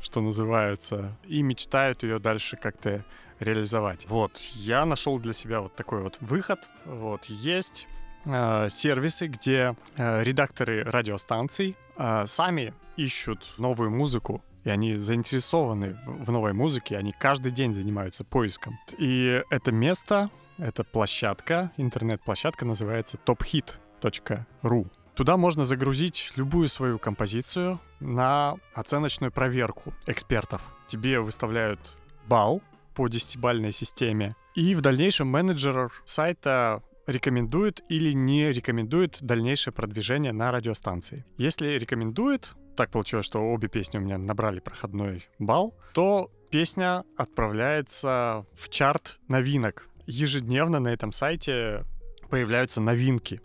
[0.00, 3.04] что называется, и мечтают ее дальше как-то
[3.40, 4.06] реализовать.
[4.08, 6.70] Вот, я нашел для себя вот такой вот выход.
[6.84, 7.86] Вот, есть
[8.24, 16.30] э, сервисы, где э, редакторы радиостанций э, сами ищут новую музыку, и они заинтересованы в
[16.30, 18.78] новой музыке, они каждый день занимаются поиском.
[18.98, 24.86] И это место, эта площадка, интернет-площадка называется tophit.ru.
[25.14, 30.74] Туда можно загрузить любую свою композицию на оценочную проверку экспертов.
[30.88, 31.96] Тебе выставляют
[32.26, 32.62] балл
[32.94, 40.50] по десятибальной системе, и в дальнейшем менеджер сайта рекомендует или не рекомендует дальнейшее продвижение на
[40.50, 41.24] радиостанции.
[41.36, 48.46] Если рекомендует, так получилось, что обе песни у меня набрали проходной балл, то песня отправляется
[48.52, 49.88] в чарт новинок.
[50.06, 51.84] Ежедневно на этом сайте
[52.30, 53.40] появляются новинки.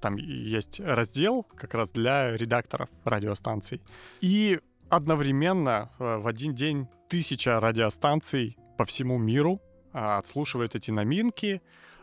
[0.00, 3.82] Там есть раздел как раз для редакторов радиостанций.
[4.20, 9.60] И одновременно э, в один день тысяча радиостанций по всему миру
[9.92, 11.60] а, отслушивают эти новинки.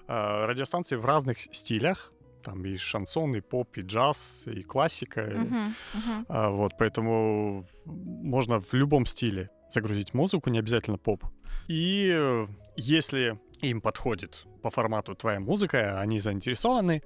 [0.08, 2.12] А, Радиостанции в разных стилях.
[2.46, 5.22] Там и шансон, и поп, и джаз, и классика.
[5.22, 6.26] Мгм, мгм.
[6.30, 11.26] а, Вот, поэтому можно в любом стиле загрузить музыку, не обязательно поп.
[11.68, 17.02] И э, если им подходит по формату твоя музыка, они заинтересованы,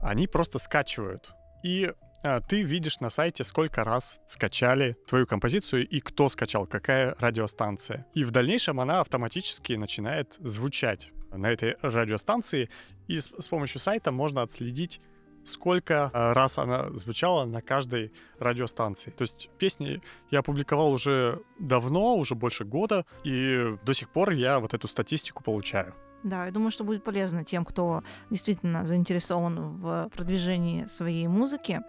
[0.00, 1.32] они просто скачивают.
[1.62, 1.92] И
[2.24, 8.04] а, ты видишь на сайте, сколько раз скачали твою композицию и кто скачал, какая радиостанция.
[8.14, 12.68] И в дальнейшем она автоматически начинает звучать на этой радиостанции.
[13.08, 15.00] И с, с помощью сайта можно отследить
[15.44, 19.10] сколько а, раз она звучала на каждой радиостанции.
[19.10, 24.60] То есть песни я опубликовал уже давно, уже больше года, и до сих пор я
[24.60, 25.94] вот эту статистику получаю.
[26.22, 31.80] Да, я думаю, что будет полезно тем, кто действительно заинтересован в продвижении своей музыки.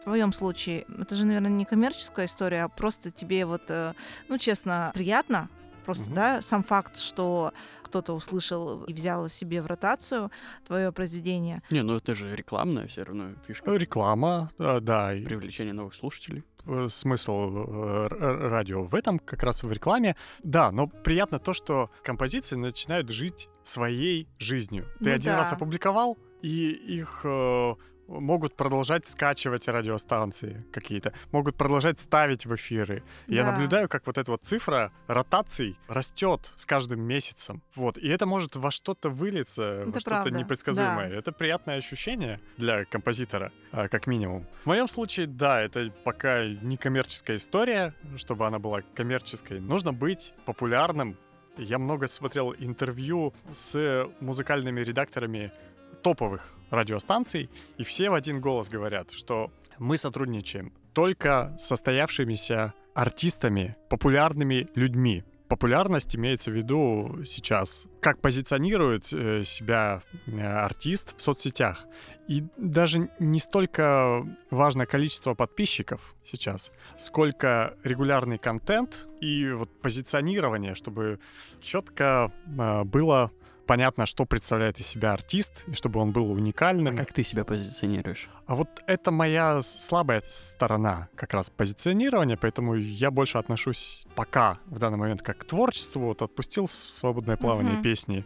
[0.00, 3.94] В твоем случае, это же, наверное, не коммерческая история, а просто тебе вот, э,
[4.28, 5.48] ну, честно, приятно.
[5.84, 6.14] Просто, Мгм.
[6.14, 7.52] да, сам факт, что
[7.90, 10.30] кто-то услышал и взял себе в ротацию
[10.66, 11.62] твое произведение.
[11.70, 13.74] Не, ну это же рекламная все равно фишка.
[13.74, 16.44] Реклама, э, да, Привлечение новых слушателей.
[16.66, 17.32] э, смысл
[17.66, 18.06] э,
[18.48, 20.14] радио в этом, как раз в рекламе.
[20.44, 24.86] Да, но приятно то, что композиции начинают жить своей жизнью.
[25.00, 25.38] Ты Ну один да.
[25.38, 27.74] раз опубликовал, и их э,
[28.10, 33.02] могут продолжать скачивать радиостанции какие-то, могут продолжать ставить в эфиры.
[33.26, 33.52] И Я Да.
[33.52, 37.62] наблюдаю, как вот эта вот цифра ротаций растет с каждым месяцем.
[37.74, 37.96] Вот.
[37.98, 41.08] И это может во что-то вылиться, Это во что-то непредсказуемое.
[41.10, 41.16] да.
[41.16, 44.46] Это приятное ощущение для композитора, а, как минимум.
[44.64, 49.60] В моем случае, да, это пока не коммерческая история, чтобы она была коммерческой.
[49.60, 51.16] Нужно быть популярным.
[51.56, 55.52] Я много смотрел интервью с музыкальными редакторами
[56.02, 64.68] топовых радиостанций, и все в один голос говорят, что мы сотрудничаем только состоявшимися артистами, популярными
[64.74, 65.24] людьми.
[65.48, 71.86] Популярность имеется в виду сейчас, как позиционирует э, себя э, артист в соцсетях.
[72.28, 81.18] И даже не столько важно количество подписчиков сейчас, сколько регулярный контент и вот позиционирование, чтобы
[81.60, 83.32] четко э, было
[83.70, 86.96] понятно, что представляет из себя артист, и чтобы он был уникальным.
[86.96, 88.28] Как ты себя позиционируешь?
[88.46, 94.80] А вот это моя слабая сторона, как раз позиционирование, поэтому я больше отношусь пока, в
[94.80, 97.82] данный момент, как к творчеству, вот отпустил в свободное плавание Мгм.
[97.82, 98.24] песни.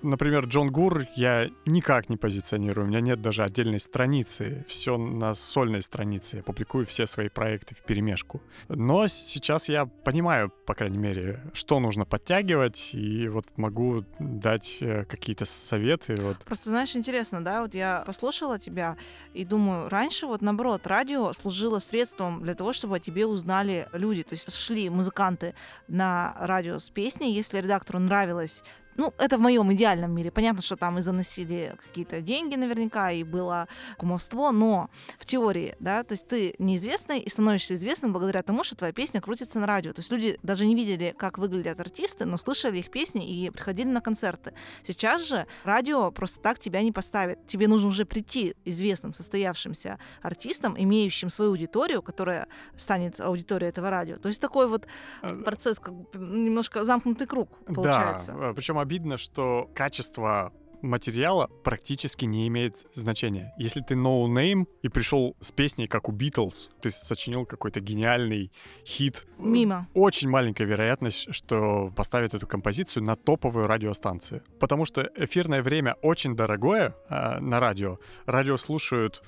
[0.00, 5.34] Например, Джон Гур я никак не позиционирую, у меня нет даже отдельной страницы, все на
[5.34, 8.40] сольной странице, я публикую все свои проекты в перемешку.
[8.70, 15.04] Но сейчас я понимаю, по крайней мере, что нужно подтягивать, и вот могу дать э,
[15.04, 18.96] какие-то советы, вот Просто, знаешь, интересно, да, вот я послушала тебя
[19.34, 24.22] и думаю, раньше вот наоборот, радио служило средством для того, чтобы о тебе узнали люди.
[24.22, 25.54] То есть шли музыканты
[25.88, 28.64] на радио с песней, если редактору нравилась
[28.98, 30.30] ну, это в моем идеальном мире.
[30.30, 36.02] Понятно, что там и заносили какие-то деньги наверняка, и было кумовство, но в теории, да,
[36.02, 39.92] то есть ты неизвестный и становишься известным благодаря тому, что твоя песня крутится на радио.
[39.92, 43.88] То есть люди даже не видели, как выглядят артисты, но слышали их песни и приходили
[43.88, 44.52] на концерты.
[44.82, 47.46] Сейчас же радио просто так тебя не поставит.
[47.46, 54.16] Тебе нужно уже прийти известным, состоявшимся артистом, имеющим свою аудиторию, которая станет аудиторией этого радио.
[54.16, 54.86] То есть такой вот
[55.22, 58.32] Э, процесс, как немножко замкнутый круг получается.
[58.32, 63.52] Да, причем обидно, что качество материала практически не имеет значения.
[63.58, 68.50] Если ты no-name и пришел с песней, как у Beatles, ты сочинил какой-то гениальный
[68.86, 69.88] хит, Мимо.
[69.92, 74.42] очень маленькая вероятность, что поставят эту композицию на топовую радиостанцию.
[74.58, 77.98] Потому что эфирное время очень дорогое э, на радио.
[78.24, 79.22] Радио слушают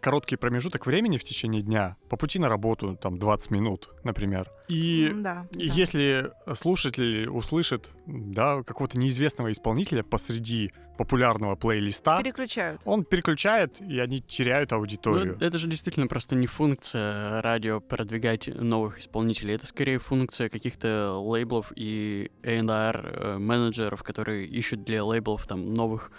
[0.00, 4.50] короткий промежуток времени в течение дня, по пути на работу, там, 20 минут, например.
[4.68, 5.74] И да, и да.
[5.74, 12.80] Если слушатель услышит да, какого-то неизвестного исполнителя посреди популярного плейлиста, переключают.
[12.84, 15.36] он переключает, и они теряют Ну, аудиторию.
[15.40, 19.54] это же действительно просто не функция радио продвигать новых исполнителей.
[19.56, 26.12] Это скорее функция каких-то лейблов и A&R э, менеджеров, которые ищут для лейблов там новых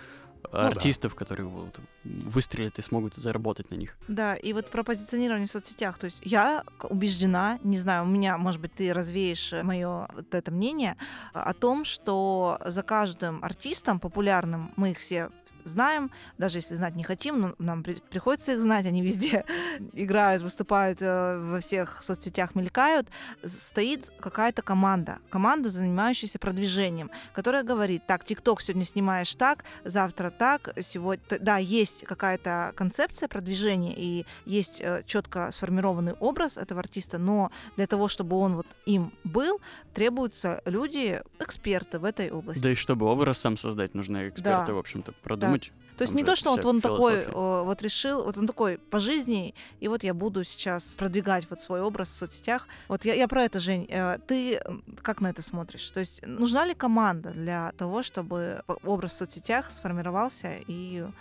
[0.43, 0.67] э, да.
[0.67, 3.97] артистов, которые вот, выстрелят и смогут заработать на них.
[4.07, 5.97] Да, и вот про позиционирование в соцсетях.
[5.97, 10.51] То есть я убеждена, не знаю, у меня, может быть, ты развеешь мое вот это
[10.51, 10.95] мнение
[11.33, 15.29] о том, что за каждым артистом популярным, мы их все
[15.65, 19.45] знаем, даже если знать не хотим, но нам при- приходится их знать, они везде
[19.93, 23.09] играют, выступают э, во всех соцсетях, мелькают,
[23.43, 30.73] стоит какая-то команда, команда, занимающаяся продвижением, которая говорит, так, ТикТок сегодня снимаешь так, завтра так,
[30.81, 31.25] сегодня...
[31.39, 38.07] Да, есть какая-то концепция продвижения и есть четко сформированный образ этого артиста, но для того,
[38.07, 39.59] чтобы он вот им был,
[39.93, 42.61] требуются люди, эксперты в этой области.
[42.61, 44.73] Да и чтобы образ сам создать, нужно эксперты, Да.
[44.73, 45.71] в общем-то, продумать.
[45.97, 47.31] То есть Там не то, что вот он такой философия.
[47.37, 51.61] э, вот решил, вот он такой по жизни, и вот я буду сейчас продвигать вот
[51.61, 52.67] свой образ в соцсетях.
[52.89, 53.87] Вот я, я про это, Жень.
[53.89, 54.59] Э, Ты
[55.01, 55.89] как на это смотришь?
[55.91, 61.11] То есть нужна ли команда для того, чтобы образ в соцсетях сформировался и э,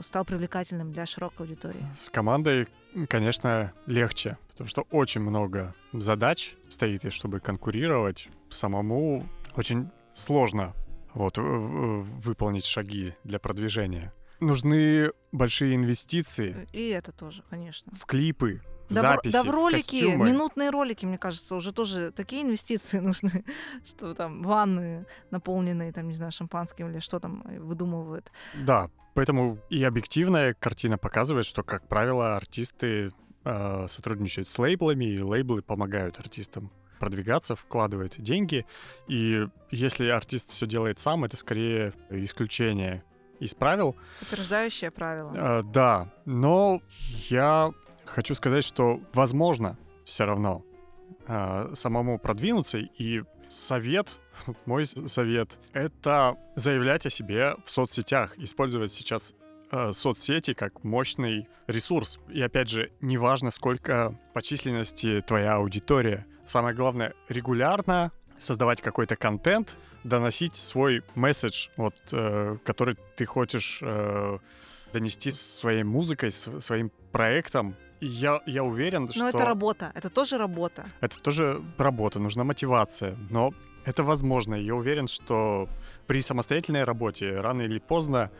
[0.00, 1.86] стал привлекательным для широкой аудитории?
[1.94, 2.68] С командой,
[3.08, 9.26] конечно, легче, потому что очень много задач стоит, и чтобы конкурировать самому
[9.56, 10.74] очень сложно
[11.14, 14.12] вот, выполнить шаги для продвижения.
[14.40, 17.92] Нужны большие инвестиции И это тоже, конечно.
[17.94, 20.26] в клипы, в Да, в, записи, да в в ролики, костюмы.
[20.26, 23.44] минутные ролики, мне кажется, уже тоже такие инвестиции нужны,
[23.84, 28.30] что там ванны наполненные, там, не знаю, шампанским или что там э, выдумывают.
[28.54, 33.12] Да, поэтому и объективная картина показывает, что, как правило, артисты
[33.44, 38.66] э, сотрудничают с лейблами, и лейблы помогают артистам продвигаться, вкладывают деньги.
[39.08, 43.02] И если артист все делает сам, это скорее исключение
[43.40, 43.96] из правил.
[44.20, 45.32] Подтверждающее правило.
[45.34, 46.82] Э, да, но
[47.30, 47.72] я
[48.10, 50.64] хочу сказать, что возможно все равно
[51.26, 54.18] э, самому продвинуться и совет,
[54.66, 59.34] мой совет, это заявлять о себе в соцсетях, использовать сейчас
[59.70, 62.18] э, соцсети как мощный ресурс.
[62.28, 66.26] И опять же, неважно, сколько по численности твоя аудитория.
[66.44, 74.38] Самое главное, регулярно создавать какой-то контент, доносить свой месседж, вот, э, который ты хочешь э,
[74.92, 77.76] донести своей музыкой, своим проектом.
[78.00, 80.84] Я, я уверен, Но что это работа, это тоже работа.
[81.00, 83.52] это тоже работа, нужна мотивация, но
[83.84, 84.54] это возможно.
[84.54, 85.68] Я уверен, что
[86.06, 88.30] при самостоятельной работе рано или поздно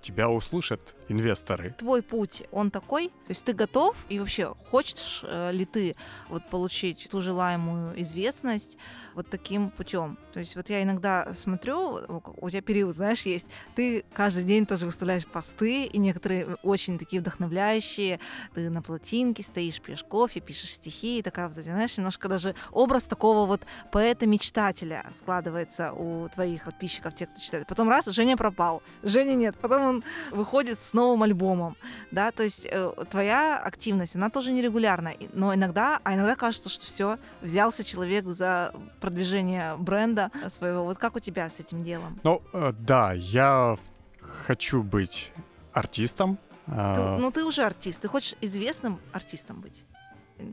[0.00, 1.74] тебя услышат инвесторы.
[1.78, 5.96] Твой путь, он такой, то есть ты готов и вообще хочешь э, ли ты
[6.28, 8.78] вот получить ту желаемую известность
[9.14, 10.18] вот таким путем?
[10.32, 12.00] То есть вот я иногда смотрю,
[12.36, 17.20] у тебя период, знаешь, есть, ты каждый день тоже выставляешь посты, и некоторые очень такие
[17.20, 18.20] вдохновляющие,
[18.54, 23.04] ты на плотинке стоишь, пьешь кофе, пишешь стихи, и такая вот, знаешь, немножко даже образ
[23.04, 27.66] такого вот поэта-мечтателя складывается у твоих подписчиков, тех, кто читает.
[27.66, 31.76] Потом раз, Женя пропал, Жени нет, потом он выходит с новым альбомом,
[32.10, 36.84] да, то есть э, твоя активность, она тоже нерегулярна, но иногда, а иногда кажется, что
[36.86, 40.84] все, взялся человек за продвижение бренда своего.
[40.84, 42.18] Вот как у тебя с этим делом?
[42.22, 43.76] Ну, э, да, я
[44.20, 45.32] хочу быть
[45.72, 46.38] артистом.
[46.66, 49.84] Ты- а, ну ты уже артист, ты хочешь известным артистом быть?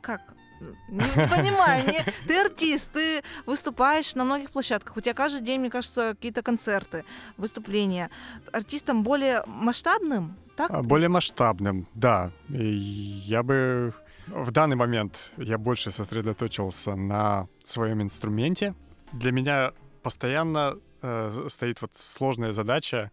[0.02, 0.22] Как?
[0.90, 5.60] Не, не понимаю, не- ты артист, ты выступаешь на многих площадках, у тебя каждый день,
[5.60, 7.04] мне кажется, какие-то концерты,
[7.38, 8.10] выступления.
[8.54, 10.72] Артистом более масштабным, так?
[10.72, 12.32] а, Более масштабным, да.
[12.50, 13.94] И я бы
[14.28, 18.74] в данный момент я больше сосредоточился на своем инструменте.
[19.14, 19.72] Для меня
[20.04, 23.12] постоянно э, стоит вот сложная задача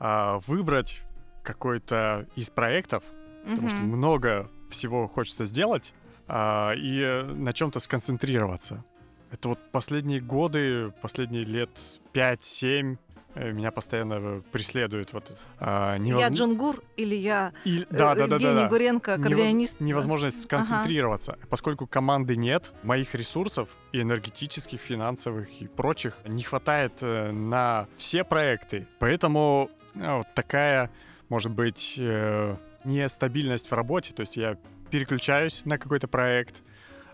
[0.00, 1.02] э, выбрать
[1.42, 3.02] какой-то из проектов,
[3.44, 5.92] потому что много всего хочется сделать,
[6.28, 8.84] а, и на чем-то сконцентрироваться.
[9.32, 11.70] Это вот последние годы, последние лет
[12.12, 12.96] 5-7
[13.34, 15.98] э, меня постоянно э, преследует вот а, Я
[16.28, 18.68] невозм- Джон Гур или я И- э, да, да, да, да, Евгений да.
[18.68, 19.80] Гуренко, Невоз- кардионист?
[19.80, 21.36] невозможность сконцентрироваться.
[21.50, 28.22] Поскольку команды нет, моих ресурсов и энергетических, финансовых и прочих не хватает э, на все
[28.22, 28.86] проекты.
[29.00, 30.90] Поэтому э, вот такая,
[31.28, 34.12] может быть, э, нестабильность в работе.
[34.14, 34.56] То есть я
[34.98, 36.62] переключаюсь на какой-то проект,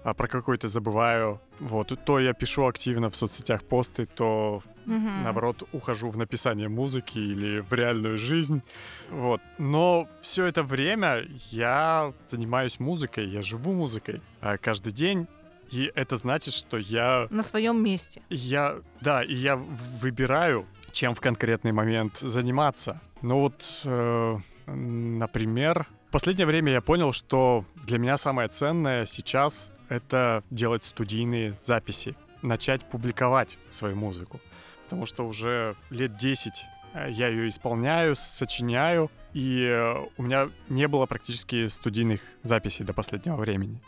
[0.04, 1.40] а про какой-то забываю.
[1.60, 5.22] Вот, то я пишу активно в соцсетях посты, то Мгм.
[5.22, 8.62] наоборот, ухожу в написание музыки или в реальную жизнь.
[9.10, 9.40] Вот.
[9.56, 15.26] Но все это время я занимаюсь музыкой, я живу музыкой а, каждый день.
[15.70, 18.20] И это значит, что я, На своем месте.
[18.28, 23.00] я, да, и я выбираю, чем в конкретный момент заниматься.
[23.22, 29.70] Ну вот, э, например, в последнее время я понял, что для меня самое ценное сейчас
[29.88, 34.40] это делать студийные записи, начать публиковать свою музыку.
[34.82, 40.88] Потому что уже лет 10 э, я ее исполняю, сочиняю, и э, у меня не
[40.88, 43.80] было практически студийных записей до последнего времени.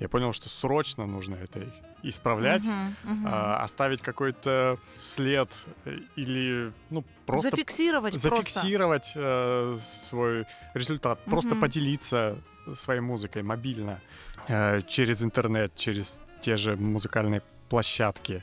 [0.00, 1.60] Я понял, что срочно нужно это
[2.02, 3.26] исправлять, Мгм, мгм.
[3.26, 5.50] а, оставить какой-то след
[5.84, 8.30] э, или ну просто Зафиксировать просто.
[8.36, 11.60] зафиксировать э, свой результат, просто Мгм.
[11.60, 12.38] поделиться
[12.72, 14.00] своей музыкой мобильно
[14.48, 18.42] э, через интернет, через те же музыкальные площадки.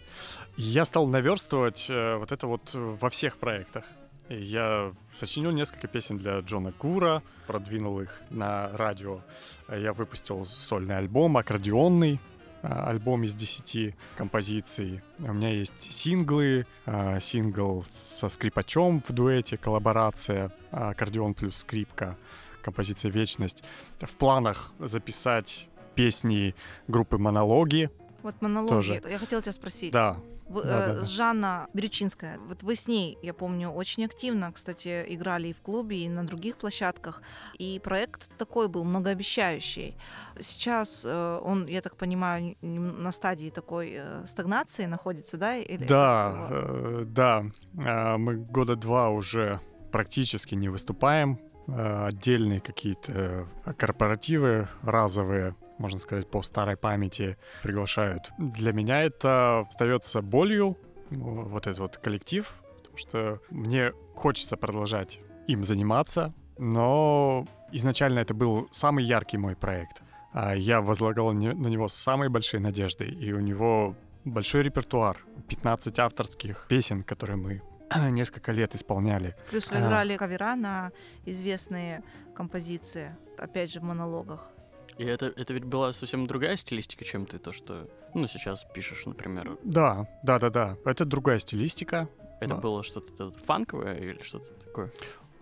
[0.58, 3.86] И я стал наверстывать э, вот это вот во всех проектах.
[4.30, 9.22] Я сочинил несколько песен для Джона Гура, продвинул их на радио.
[9.70, 12.20] Я выпустил сольный альбом, аккордеонный,
[12.62, 15.02] э, альбом из 10 композиций.
[15.20, 22.18] У меня есть синглы, э, сингл со скрипачом в дуэте, коллаборация, а, аккордеон плюс скрипка,
[22.62, 23.64] композиция «Вечность».
[24.02, 26.54] В планах записать песни
[26.90, 27.90] группы «Монологи».
[28.24, 28.70] Вот монологи.
[28.70, 29.02] Тоже.
[29.10, 29.94] Я хотела тебя спросить.
[29.94, 30.18] Да,
[30.50, 31.04] Вы, Да, э, да.
[31.04, 35.98] Жанна Брючинская, вот вы с ней, я помню, очень активно, кстати, играли и в клубе,
[35.98, 37.22] и на других площадках.
[37.60, 39.96] И проект такой был многообещающий.
[40.40, 45.58] Сейчас э, он, я так понимаю, на стадии такой э, стагнации находится, да?
[45.58, 47.46] Или Да, э, да.
[47.86, 49.60] А, Мы года два уже
[49.92, 51.40] практически не выступаем.
[51.68, 58.32] А, Отдельные какие-то э, корпоративы разовые, можно сказать, по старой памяти приглашают.
[58.38, 60.78] Для меня это остается болью,
[61.10, 68.68] вот этот вот коллектив, потому что мне хочется продолжать им заниматься, но изначально это был
[68.72, 70.02] самый яркий мой проект.
[70.34, 75.18] А Я возлагал на него самые большие надежды, и у него большой репертуар,
[75.48, 77.62] 15 авторских песен, которые мы
[78.12, 79.36] несколько лет исполняли.
[79.50, 79.82] Плюс вы а.
[79.82, 80.92] играли кавера на
[81.26, 82.04] известные
[82.36, 84.52] композиции, опять же, в монологах.
[84.98, 89.06] И это, это ведь была совсем другая стилистика, чем ты то, что ну, сейчас пишешь,
[89.06, 89.58] например.
[89.64, 90.78] Да, да, да, да.
[90.86, 92.10] Это другая стилистика.
[92.42, 92.62] Это Да.
[92.62, 94.92] было что-то фанковое или что-то такое?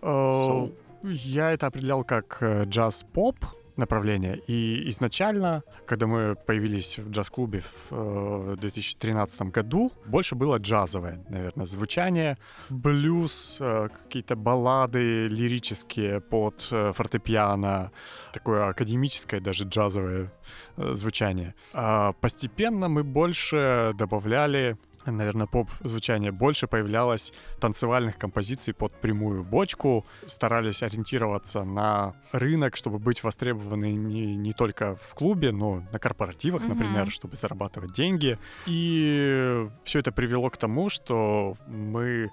[0.02, 0.68] Э.
[1.02, 3.36] Я это определял как э, джаз-поп
[3.76, 4.40] направление.
[4.46, 11.66] И изначально, когда мы появились в джаз-клубе в э, 2013 году, больше было джазовое, наверное,
[11.66, 12.38] звучание.
[12.70, 17.90] Блюз, э, какие-то баллады лирические под э, фортепиано,
[18.32, 20.32] такое академическое даже джазовое
[20.76, 21.54] э, звучание.
[21.72, 24.76] А постепенно мы больше добавляли
[25.12, 33.22] наверное, поп-звучание больше появлялось танцевальных композиций под прямую бочку, старались ориентироваться на рынок, чтобы быть
[33.22, 36.70] востребованы не, только в клубе, но на корпоративах, Мгм.
[36.70, 38.38] например, чтобы зарабатывать деньги.
[38.66, 42.30] И все это привело к тому, что мы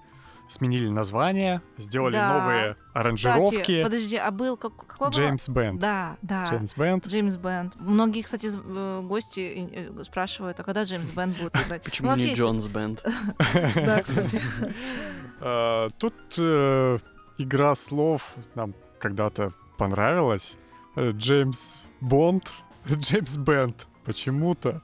[0.53, 2.33] сменили название, сделали Да.
[2.39, 3.59] новые аранжировки.
[3.61, 5.13] Кстати, подожди, а был как, какой был?
[5.17, 5.79] Джеймс Бенд.
[5.79, 6.47] Да, да.
[6.49, 7.07] Джеймс Бенд.
[7.07, 7.75] Джеймс Бенд.
[7.77, 11.83] Многие, кстати, э, гости э, спрашивают, а когда Джеймс Бенд будет играть?
[11.83, 13.03] Почему не Джонс Бенд?
[13.75, 14.41] Да, кстати.
[15.45, 16.99] А, Тут э,
[17.37, 20.57] игра слов нам когда-то понравилась.
[20.95, 22.51] Э, Джеймс Бонд,
[22.87, 23.87] Джеймс Бенд.
[24.05, 24.81] Почему-то.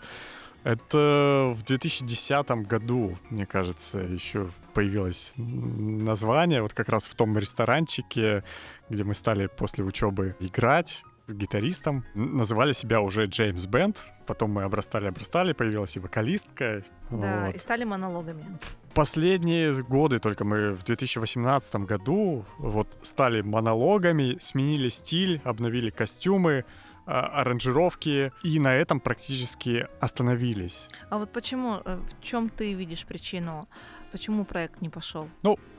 [0.64, 6.62] Это в 2010 году, мне кажется, еще появилось название.
[6.62, 8.44] Вот как раз в том ресторанчике,
[8.90, 12.04] где мы стали после учебы играть с гитаристом.
[12.16, 14.04] Называли себя уже Джеймс Бенд.
[14.26, 16.84] Потом мы обрастали-обрастали, появилась и вокалистка.
[17.12, 18.46] Да, Вот и стали монологами.
[18.94, 26.66] последние годы только мы в 2018 году вот стали монологами, сменили стиль, обновили костюмы,
[27.10, 30.88] аранжировки и на этом практически остановились.
[31.10, 33.68] А вот почему, э, в чем ты видишь причину
[34.12, 35.30] Почему проект не пошел?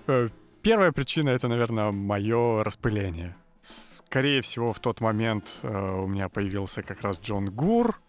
[0.06, 0.28] Э,
[0.62, 3.34] Первая причина это, наверное, мое распыление.
[3.62, 8.00] Скорее всего, в тот момент э, у меня появился как раз Джон Гур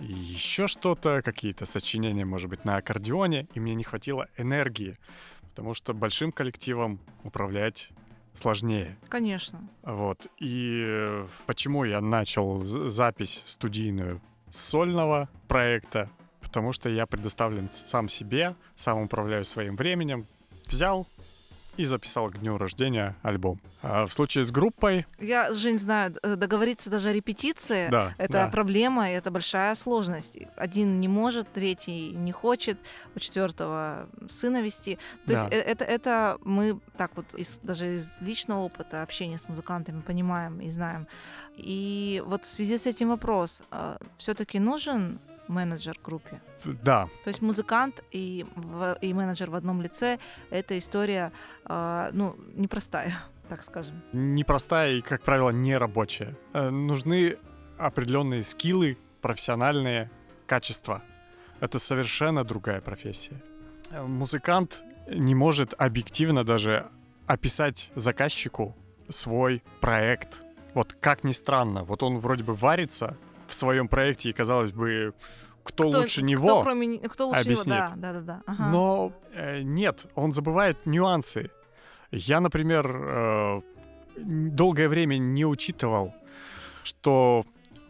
[0.00, 4.98] и еще что-то, какие-то сочинения, может быть, на аккордеоне, и мне не хватило энергии,
[5.50, 7.90] потому что большим коллективом управлять
[8.34, 8.96] сложнее.
[9.08, 9.60] Конечно.
[9.82, 10.26] Вот.
[10.38, 14.20] И э, почему я начал запись студийную
[14.50, 16.10] с сольного проекта?
[16.40, 20.26] Потому что я предоставлен сам себе, сам управляю своим временем.
[20.66, 21.06] Взял
[21.76, 23.60] и записал к дню рождения альбом.
[23.82, 28.32] А в случае с группой, Я, Жень, знаю, д- договориться даже о репетиции да, это
[28.34, 28.48] да.
[28.48, 30.38] проблема, это большая сложность.
[30.56, 32.78] Один не может, третий не хочет,
[33.16, 34.98] у четвертого сына вести.
[35.26, 35.56] То есть Да.
[35.56, 40.60] э- это, это мы так вот из, даже из личного опыта общения с музыкантами понимаем
[40.60, 41.06] и знаем.
[41.56, 43.62] И вот в связи с этим вопрос:
[44.18, 45.18] все-таки нужен
[45.52, 46.40] менеджер группе?
[46.64, 48.44] Да, То есть музыкант и,
[49.00, 50.18] и менеджер в одном лице
[50.50, 51.32] это история,
[51.68, 53.12] э, ну, непростая,
[53.48, 54.02] так скажем.
[54.12, 56.36] непростая и, как правило, не рабочая.
[56.54, 57.36] Э, Нужны
[57.78, 60.10] определенные скиллы, профессиональные
[60.46, 61.02] качества.
[61.60, 63.40] Это совершенно другая профессия.
[63.90, 66.86] Э, Музыкант не может объективно даже
[67.26, 68.76] описать заказчику
[69.08, 70.42] свой проект.
[70.74, 73.16] Вот как ни странно, вот он вроде бы варится
[73.52, 75.14] в своем проекте, и казалось бы,
[75.62, 77.66] кто, лучше кто, него, кроме, не- кто лучше объяснит.
[77.76, 78.42] него, да, да, да, да.
[78.46, 78.68] ага.
[78.70, 81.50] но э, нет, он забывает нюансы.
[82.10, 83.60] Я, например, э,
[84.16, 86.14] долгое время не учитывал,
[86.82, 87.44] что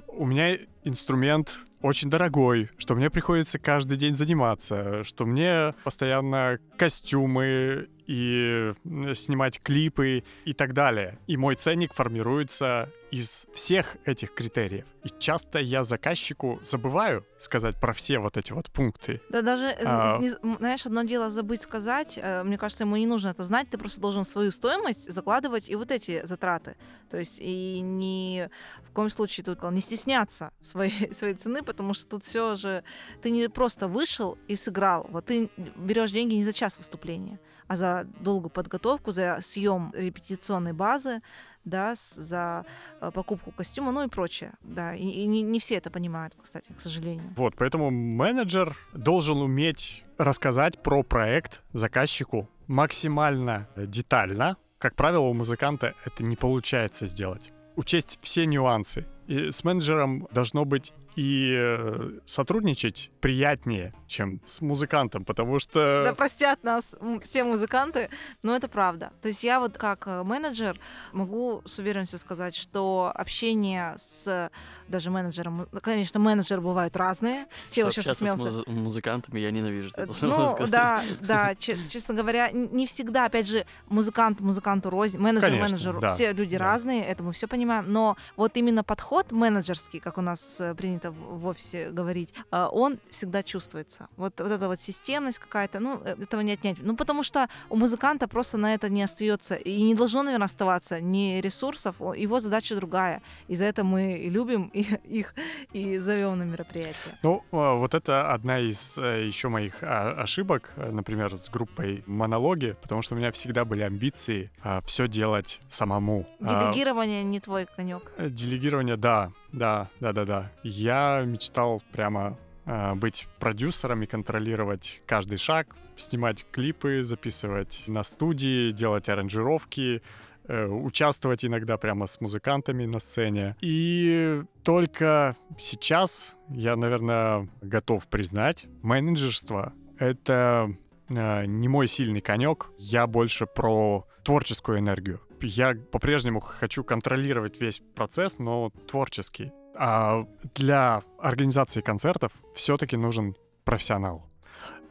[0.09, 7.89] у меня инструмент очень дорогой, что мне приходится каждый день заниматься, что мне постоянно костюмы
[8.07, 8.73] и
[9.15, 11.19] снимать клипы и так далее.
[11.27, 14.87] И мой ценник формируется из всех этих критериев.
[15.05, 19.21] И часто я заказчику забываю сказать про все вот эти вот пункты.
[19.29, 20.19] Да даже, э, А.
[20.19, 23.77] не- знаешь, одно дело забыть сказать, э, мне кажется, ему не нужно это знать, ты
[23.79, 26.77] просто должен свою стоимость закладывать и вот эти затраты.
[27.11, 28.49] То есть и не
[28.85, 32.83] в коем случае тут не стесняться своей, своей цены, потому что тут все же
[33.21, 37.39] ты не просто вышел и сыграл, вот ты берешь деньги не за час выступления,
[37.73, 41.23] а за долгую подготовку, за съем репетиционной базы,
[41.65, 42.67] да, за
[43.01, 46.71] э, покупку костюма, ну и прочее, да, и, и не, не все это понимают, кстати,
[46.77, 47.33] к сожалению.
[47.35, 54.59] Вот, поэтому менеджер должен уметь рассказать про проект заказчику максимально детально.
[54.77, 57.53] Как правило, у музыканта это не получается сделать.
[57.77, 59.07] Учесть все нюансы.
[59.29, 66.03] И с менеджером должно быть и э, сотрудничать приятнее, чем с музыкантом, потому что...
[66.05, 68.09] Да простят нас все музыканты,
[68.43, 69.13] но это правда.
[69.21, 70.79] То есть я вот как э, менеджер
[71.13, 74.51] могу с уверенностью сказать, что общение с
[74.89, 77.47] даже менеджером, ну, конечно, менеджеры бывают разные.
[77.67, 78.45] Что сейчас общаться с посмеялся.
[78.45, 79.91] муз- музыкантами я ненавижу.
[79.97, 85.19] Э, это Ну, да, да, че- честно говоря, не всегда, опять же, музыкант музыканту рознь,
[85.19, 86.65] менеджер Конечно, менеджеру, да, все люди да.
[86.65, 91.43] разные, это мы все понимаем, но вот именно подход менеджерский, как у нас принято в
[91.43, 94.09] в офисе говорить, э, он всегда чувствуется.
[94.17, 96.77] Вот, вот эта вот системность какая-то, ну, э, этого не отнять.
[96.81, 101.01] Ну, потому что у музыканта просто на это не остается, и не должно, наверное, оставаться
[101.01, 103.23] ни ресурсов, его задача другая.
[103.49, 105.35] И за это мы и любим и- их,
[105.73, 107.19] и зовем на мероприятия.
[107.23, 112.77] Ну, а, вот это одна из еще моих а, ошибок, э, например, с группой монологи,
[112.83, 114.51] потому что у меня всегда были амбиции
[114.85, 116.27] все делать самому.
[116.41, 118.13] А, Делегирование не твой конек.
[118.17, 120.53] Э, Делегирование, да, да, да, да, да.
[120.63, 128.71] Я мечтал прямо э, быть продюсером и контролировать каждый шаг, снимать клипы, записывать на студии,
[128.71, 130.03] делать аранжировки,
[130.49, 133.57] э, участвовать иногда прямо с музыкантами на сцене.
[133.61, 140.75] И только сейчас я, наверное, готов признать, менеджерство— это
[141.17, 142.71] э, не мой сильный конек.
[142.79, 145.21] Я больше про творческую энергию.
[145.41, 149.53] Я по-прежнему хочу контролировать весь процесс, но творческий.
[149.75, 154.29] А для организации концертов все-таки нужен профессионал.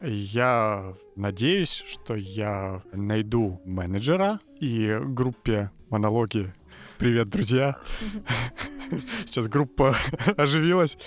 [0.02, 6.52] Я надеюсь, что я найду менеджера и группе монологи.
[6.98, 7.78] Привет, друзья.
[9.26, 9.94] Сейчас группа
[10.36, 10.98] оживилась.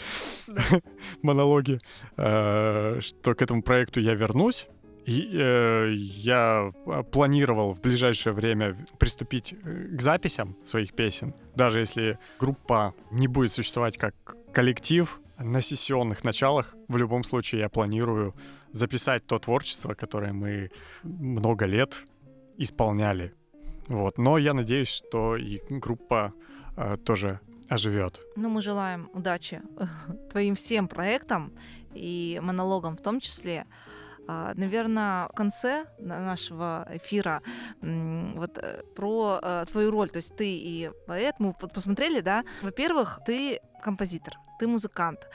[1.21, 1.79] Монологи.
[2.17, 4.67] Э, Что к этому проекту я вернусь.
[5.07, 11.33] Э, я э, планировал в ближайшее время приступить э, к записям своих песен.
[11.55, 14.15] Даже если группа не будет существовать как
[14.51, 18.33] коллектив, на сессионных началах в любом случае я планирую
[18.71, 20.71] записать то творчество, которое мы
[21.03, 22.05] много лет
[22.57, 23.33] исполняли.
[23.87, 24.17] Вот.
[24.17, 26.33] Но я надеюсь, что и группа
[26.77, 27.39] э, тоже
[27.69, 28.21] оживет.
[28.35, 29.61] Ну, мы желаем удачи
[30.31, 31.51] твоим всем проектам
[31.93, 33.65] и монологам в том числе.
[34.27, 37.41] Наверное, в конце нашего эфира
[37.81, 40.09] вот э, про э, твою роль.
[40.09, 42.43] То есть ты и поэт, мы посмотрели, да?
[42.61, 45.29] Во-первых, ты композитор, ты музыкант.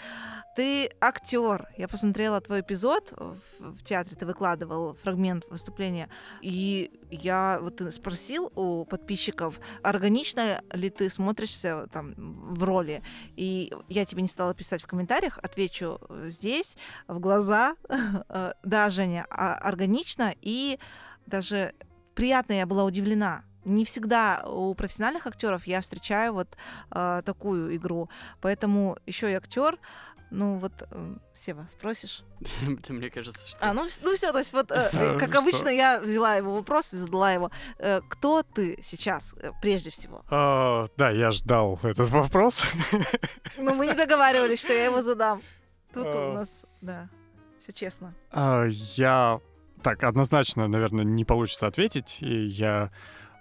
[0.57, 1.69] Ты актер.
[1.77, 6.09] Я посмотрела твой эпизод в, в театре, ты выкладывал фрагмент выступления,
[6.43, 13.03] и я вот спросил у подписчиков, органично ли ты смотришься там в роли.
[13.37, 16.77] И я тебе не стала писать в комментариях, отвечу здесь,
[17.07, 17.77] в глаза.
[18.63, 20.79] Да, Женя, а, органично и
[21.27, 21.73] даже
[22.15, 26.49] приятно я была удивлена не всегда у профессиональных актеров я встречаю вот
[26.91, 28.09] э, такую игру.
[28.41, 29.79] Поэтому еще и актер,
[30.31, 32.23] ну вот, э, Сева, спросишь?
[32.89, 33.59] Да мне кажется, что...
[33.61, 36.95] А, ну, ну все, то есть вот, э, э как обычно, я взяла его вопрос
[36.95, 37.51] и задала его.
[37.79, 40.25] Э, кто ты сейчас, э, прежде всего?
[40.31, 42.63] А, да, я ждал этот вопрос.
[43.59, 45.43] Ну, мы не договаривались, что я его задам.
[45.93, 46.35] Тут у а.
[46.35, 46.49] нас,
[46.81, 47.09] да,
[47.59, 48.15] все честно.
[48.31, 49.41] А, я...
[49.83, 52.19] Так, однозначно, наверное, не получится ответить.
[52.21, 52.91] И я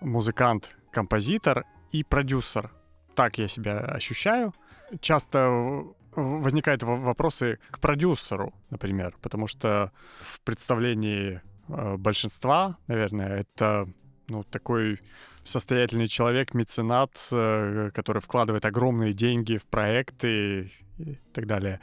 [0.02, 2.72] музыкант, композитор и продюсер.
[3.16, 4.54] Так я себя ощущаю.
[5.02, 5.86] Часто
[6.16, 9.91] возникают вопросы к продюсеру, например, потому что
[10.22, 13.88] в представлении э, большинства, наверное, это
[14.28, 15.00] ну, такой
[15.43, 21.80] состоятельный человек, меценат, э, который вкладывает огромные деньги в проекты и так далее.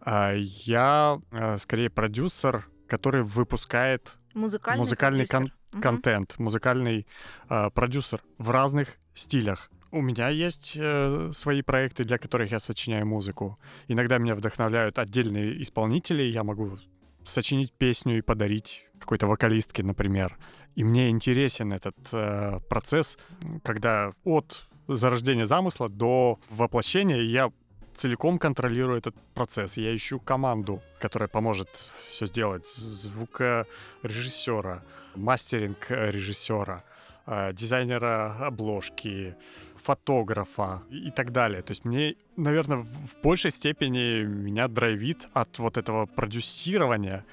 [0.00, 7.06] А я э, скорее продюсер, который выпускает музыкальный, музыкальный кон- контент, музыкальный
[7.48, 9.70] продюсер в разных стилях.
[9.90, 13.60] У меня есть э, свои проекты, для которых я сочиняю музыку.
[13.86, 16.78] Иногда меня вдохновляют отдельные исполнители, я могу
[17.24, 20.36] сочинить песню и подарить какой-то вокалистке, например.
[20.74, 23.18] И мне интересен этот э, процесс,
[23.62, 27.52] когда от зарождения замысла до воплощения я
[27.94, 29.76] целиком контролирую этот процесс.
[29.76, 31.68] Я ищу команду, которая поможет
[32.10, 32.66] все сделать.
[32.66, 34.82] Звукорежиссера,
[35.14, 36.84] мастеринг режиссера,
[37.26, 39.36] э, дизайнера обложки,
[39.76, 41.62] фотографа и так далее.
[41.62, 47.24] То есть мне, наверное, в большей степени меня драйвит от вот этого продюсирования.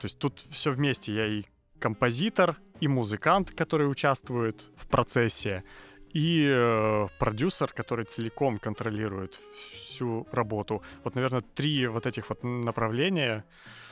[0.00, 1.14] То есть тут все вместе.
[1.14, 1.44] Я и
[1.78, 5.64] композитор, и музыкант, который участвует в процессе,
[6.12, 10.82] и э, продюсер, который целиком контролирует всю работу.
[11.04, 13.44] Вот, наверное, три вот этих вот направления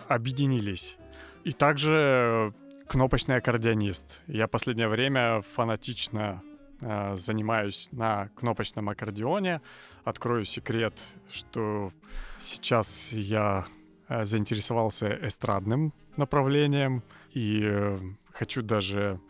[0.08, 0.96] объединились.
[1.44, 2.52] И также
[2.86, 4.22] кнопочный аккордеонист.
[4.26, 6.42] Я последнее время фанатично
[6.80, 9.60] э, занимаюсь на кнопочном аккордеоне.
[10.04, 11.00] Открою секрет,
[11.30, 11.92] что
[12.40, 13.66] сейчас я
[14.08, 17.02] э, заинтересовался эстрадным направлением
[17.32, 17.98] и э,
[18.32, 19.20] хочу даже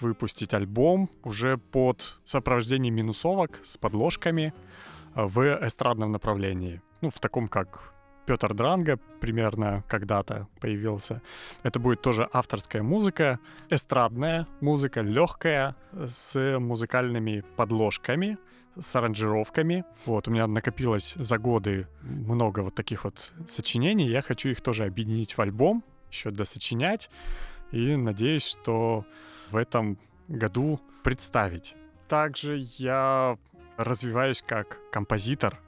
[0.00, 4.54] выпустить альбом уже под сопровождение минусовок с подложками
[5.14, 6.82] э, в эстрадном направлении.
[7.00, 7.94] Ну, в таком как
[8.26, 11.22] Петр Дранга примерно когда-то появился.
[11.62, 13.38] Это будет тоже авторская музыка,
[13.70, 18.36] эстрадная музыка, легкая, с музыкальными подложками,
[18.78, 19.84] с аранжировками.
[20.04, 24.08] Вот, у меня накопилось за годы много вот таких вот сочинений.
[24.08, 27.08] Я хочу их тоже объединить в альбом, еще досочинять.
[27.72, 29.04] И надеюсь, что
[29.50, 29.98] в этом
[30.28, 31.74] году представить.
[32.08, 33.38] Также я
[33.76, 35.60] развиваюсь как композитор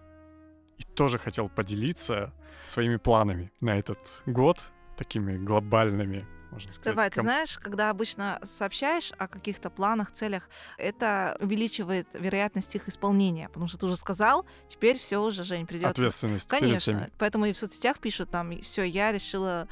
[0.78, 2.32] и тоже хотел поделиться
[2.66, 6.96] своими планами на этот год, такими глобальными, можно сказать.
[6.96, 13.48] Давай, ты знаешь, когда обычно сообщаешь о каких-то планах, целях, это увеличивает вероятность их исполнения,
[13.48, 15.90] потому что ты уже сказал, теперь все уже, Жень, придется.
[15.90, 16.48] Ответственность.
[16.48, 17.10] Конечно.
[17.18, 19.68] Поэтому и в соцсетях пишут там, все, я решила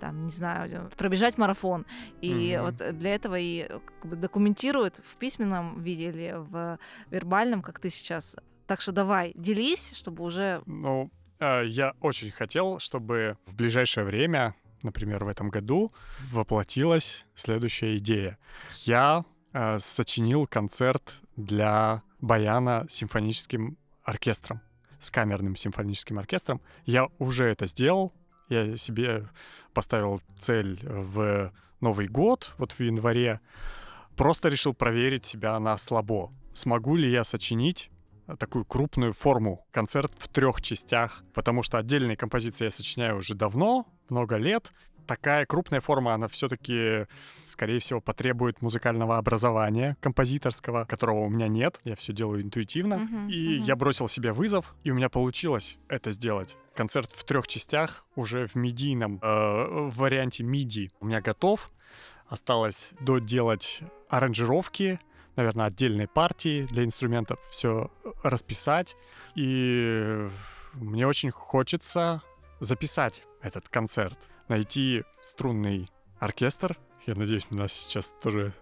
[0.00, 1.86] там, не знаю, пробежать марафон.
[2.20, 2.62] И mm-hmm.
[2.62, 6.78] вот для этого и как бы документируют в письменном виде или в
[7.10, 8.36] вербальном, как ты сейчас.
[8.66, 10.62] Так что давай, делись, чтобы уже...
[10.66, 15.92] Ну, э, я очень хотел, чтобы в ближайшее время, например, в этом году,
[16.32, 18.38] воплотилась следующая идея.
[18.82, 24.60] Я э, сочинил концерт для баяна с симфоническим оркестром,
[24.98, 26.60] с камерным симфоническим оркестром.
[26.84, 28.12] Я уже это сделал,
[28.48, 29.28] я себе
[29.72, 33.40] поставил цель в Новый год, вот в январе.
[34.16, 36.32] Просто решил проверить себя на слабо.
[36.52, 37.90] Смогу ли я сочинить
[38.38, 43.86] такую крупную форму, концерт в трех частях, потому что отдельные композиции я сочиняю уже давно,
[44.08, 44.72] много лет,
[45.06, 47.06] такая крупная форма, она все-таки,
[47.46, 51.80] скорее всего, потребует музыкального образования композиторского, которого у меня нет.
[51.84, 52.94] Я все делаю интуитивно.
[52.94, 53.62] Uh-huh, и uh-huh.
[53.62, 56.56] я бросил себе вызов, и у меня получилось это сделать.
[56.74, 61.70] Концерт в трех частях, уже в медийном э, варианте MIDI у меня готов.
[62.28, 64.98] Осталось доделать аранжировки,
[65.36, 67.90] наверное, отдельные партии для инструментов, все
[68.22, 68.96] расписать.
[69.36, 70.28] И
[70.74, 72.22] мне очень хочется
[72.60, 76.78] записать этот концерт найти струнный оркестр.
[77.06, 78.52] Я надеюсь, нас сейчас тоже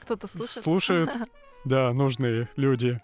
[0.00, 0.50] Кто-то слушает?
[0.50, 1.10] слушают.
[1.64, 3.00] Да, нужные люди.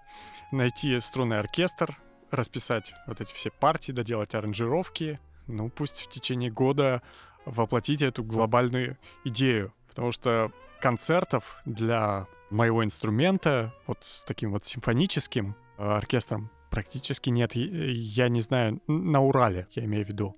[0.52, 1.96] Найти струнный оркестр,
[2.30, 5.18] расписать вот эти все партии, доделать аранжировки.
[5.46, 7.00] Ну, пусть в течение года
[7.46, 9.72] воплотить эту глобальную идею.
[9.88, 10.52] Потому что
[10.82, 17.52] концертов для моего инструмента, вот с таким вот симфоническим э, оркестром, практически нет.
[17.54, 20.36] Я не знаю, на Урале, я имею в виду.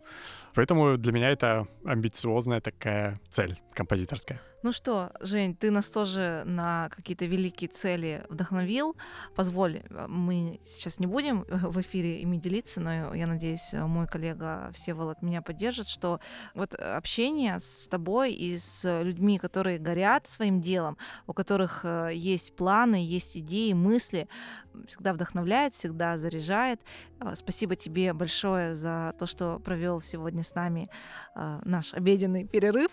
[0.55, 4.41] Поэтому для меня это амбициозная такая цель композиторская.
[4.63, 8.97] Ну что, Жень, ты нас тоже на какие-то великие цели вдохновил.
[9.35, 15.21] Позволь, мы сейчас не будем в эфире ими делиться, но я надеюсь, мой коллега Всеволод
[15.21, 16.21] меня поддержит, что
[16.55, 20.97] вот общение с тобой и с людьми, которые горят своим делом,
[21.27, 24.29] у которых э, есть планы, есть идеи, мысли,
[24.87, 26.81] всегда вдохновляет, всегда заряжает.
[27.23, 30.89] Э, Спасибо тебе большое за то, что провел сегодня с нами
[31.35, 32.91] э, наш обеденный перерыв.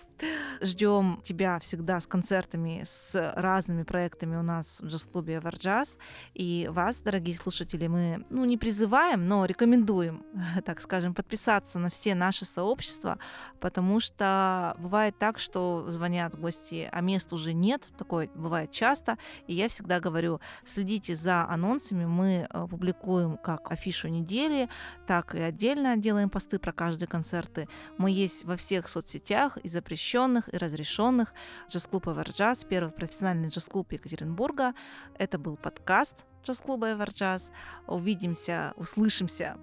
[0.61, 5.97] Ждем тебя всегда с концертами, с разными проектами у нас в джаз-клубе Everjazz.
[6.33, 10.25] И вас, дорогие слушатели, мы ну, не призываем, но рекомендуем,
[10.65, 13.19] так скажем, подписаться на все наши сообщества,
[13.59, 17.89] потому что бывает так, что звонят гости, а мест уже нет.
[17.97, 19.17] Такое бывает часто.
[19.47, 22.05] И я всегда говорю, следите за анонсами.
[22.05, 24.69] Мы э, публикуем как афишу недели,
[25.07, 27.67] так и отдельно делаем посты про каждые концерты.
[27.97, 29.69] Мы есть во всех соцсетях, и
[30.09, 31.33] запрещенных, и разрешенных.
[31.69, 34.73] Джаз-клуб Everjazz, первый профессиональный джаз-клуб Екатеринбурга.
[35.17, 37.51] Это был подкаст джаз-клуба Everjazz.
[37.87, 39.57] Увидимся, услышимся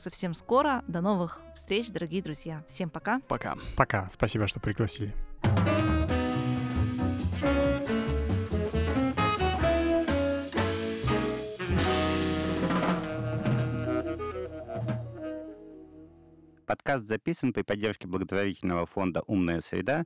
[0.00, 0.84] совсем скоро.
[0.86, 2.62] До новых встреч, дорогие друзья.
[2.68, 3.20] Всем пока.
[3.28, 3.56] Пока.
[3.76, 4.08] Пока.
[4.10, 5.14] Спасибо, что пригласили.
[16.68, 20.04] Подкаст записан при поддержке благотворительного фонда «Умная среда»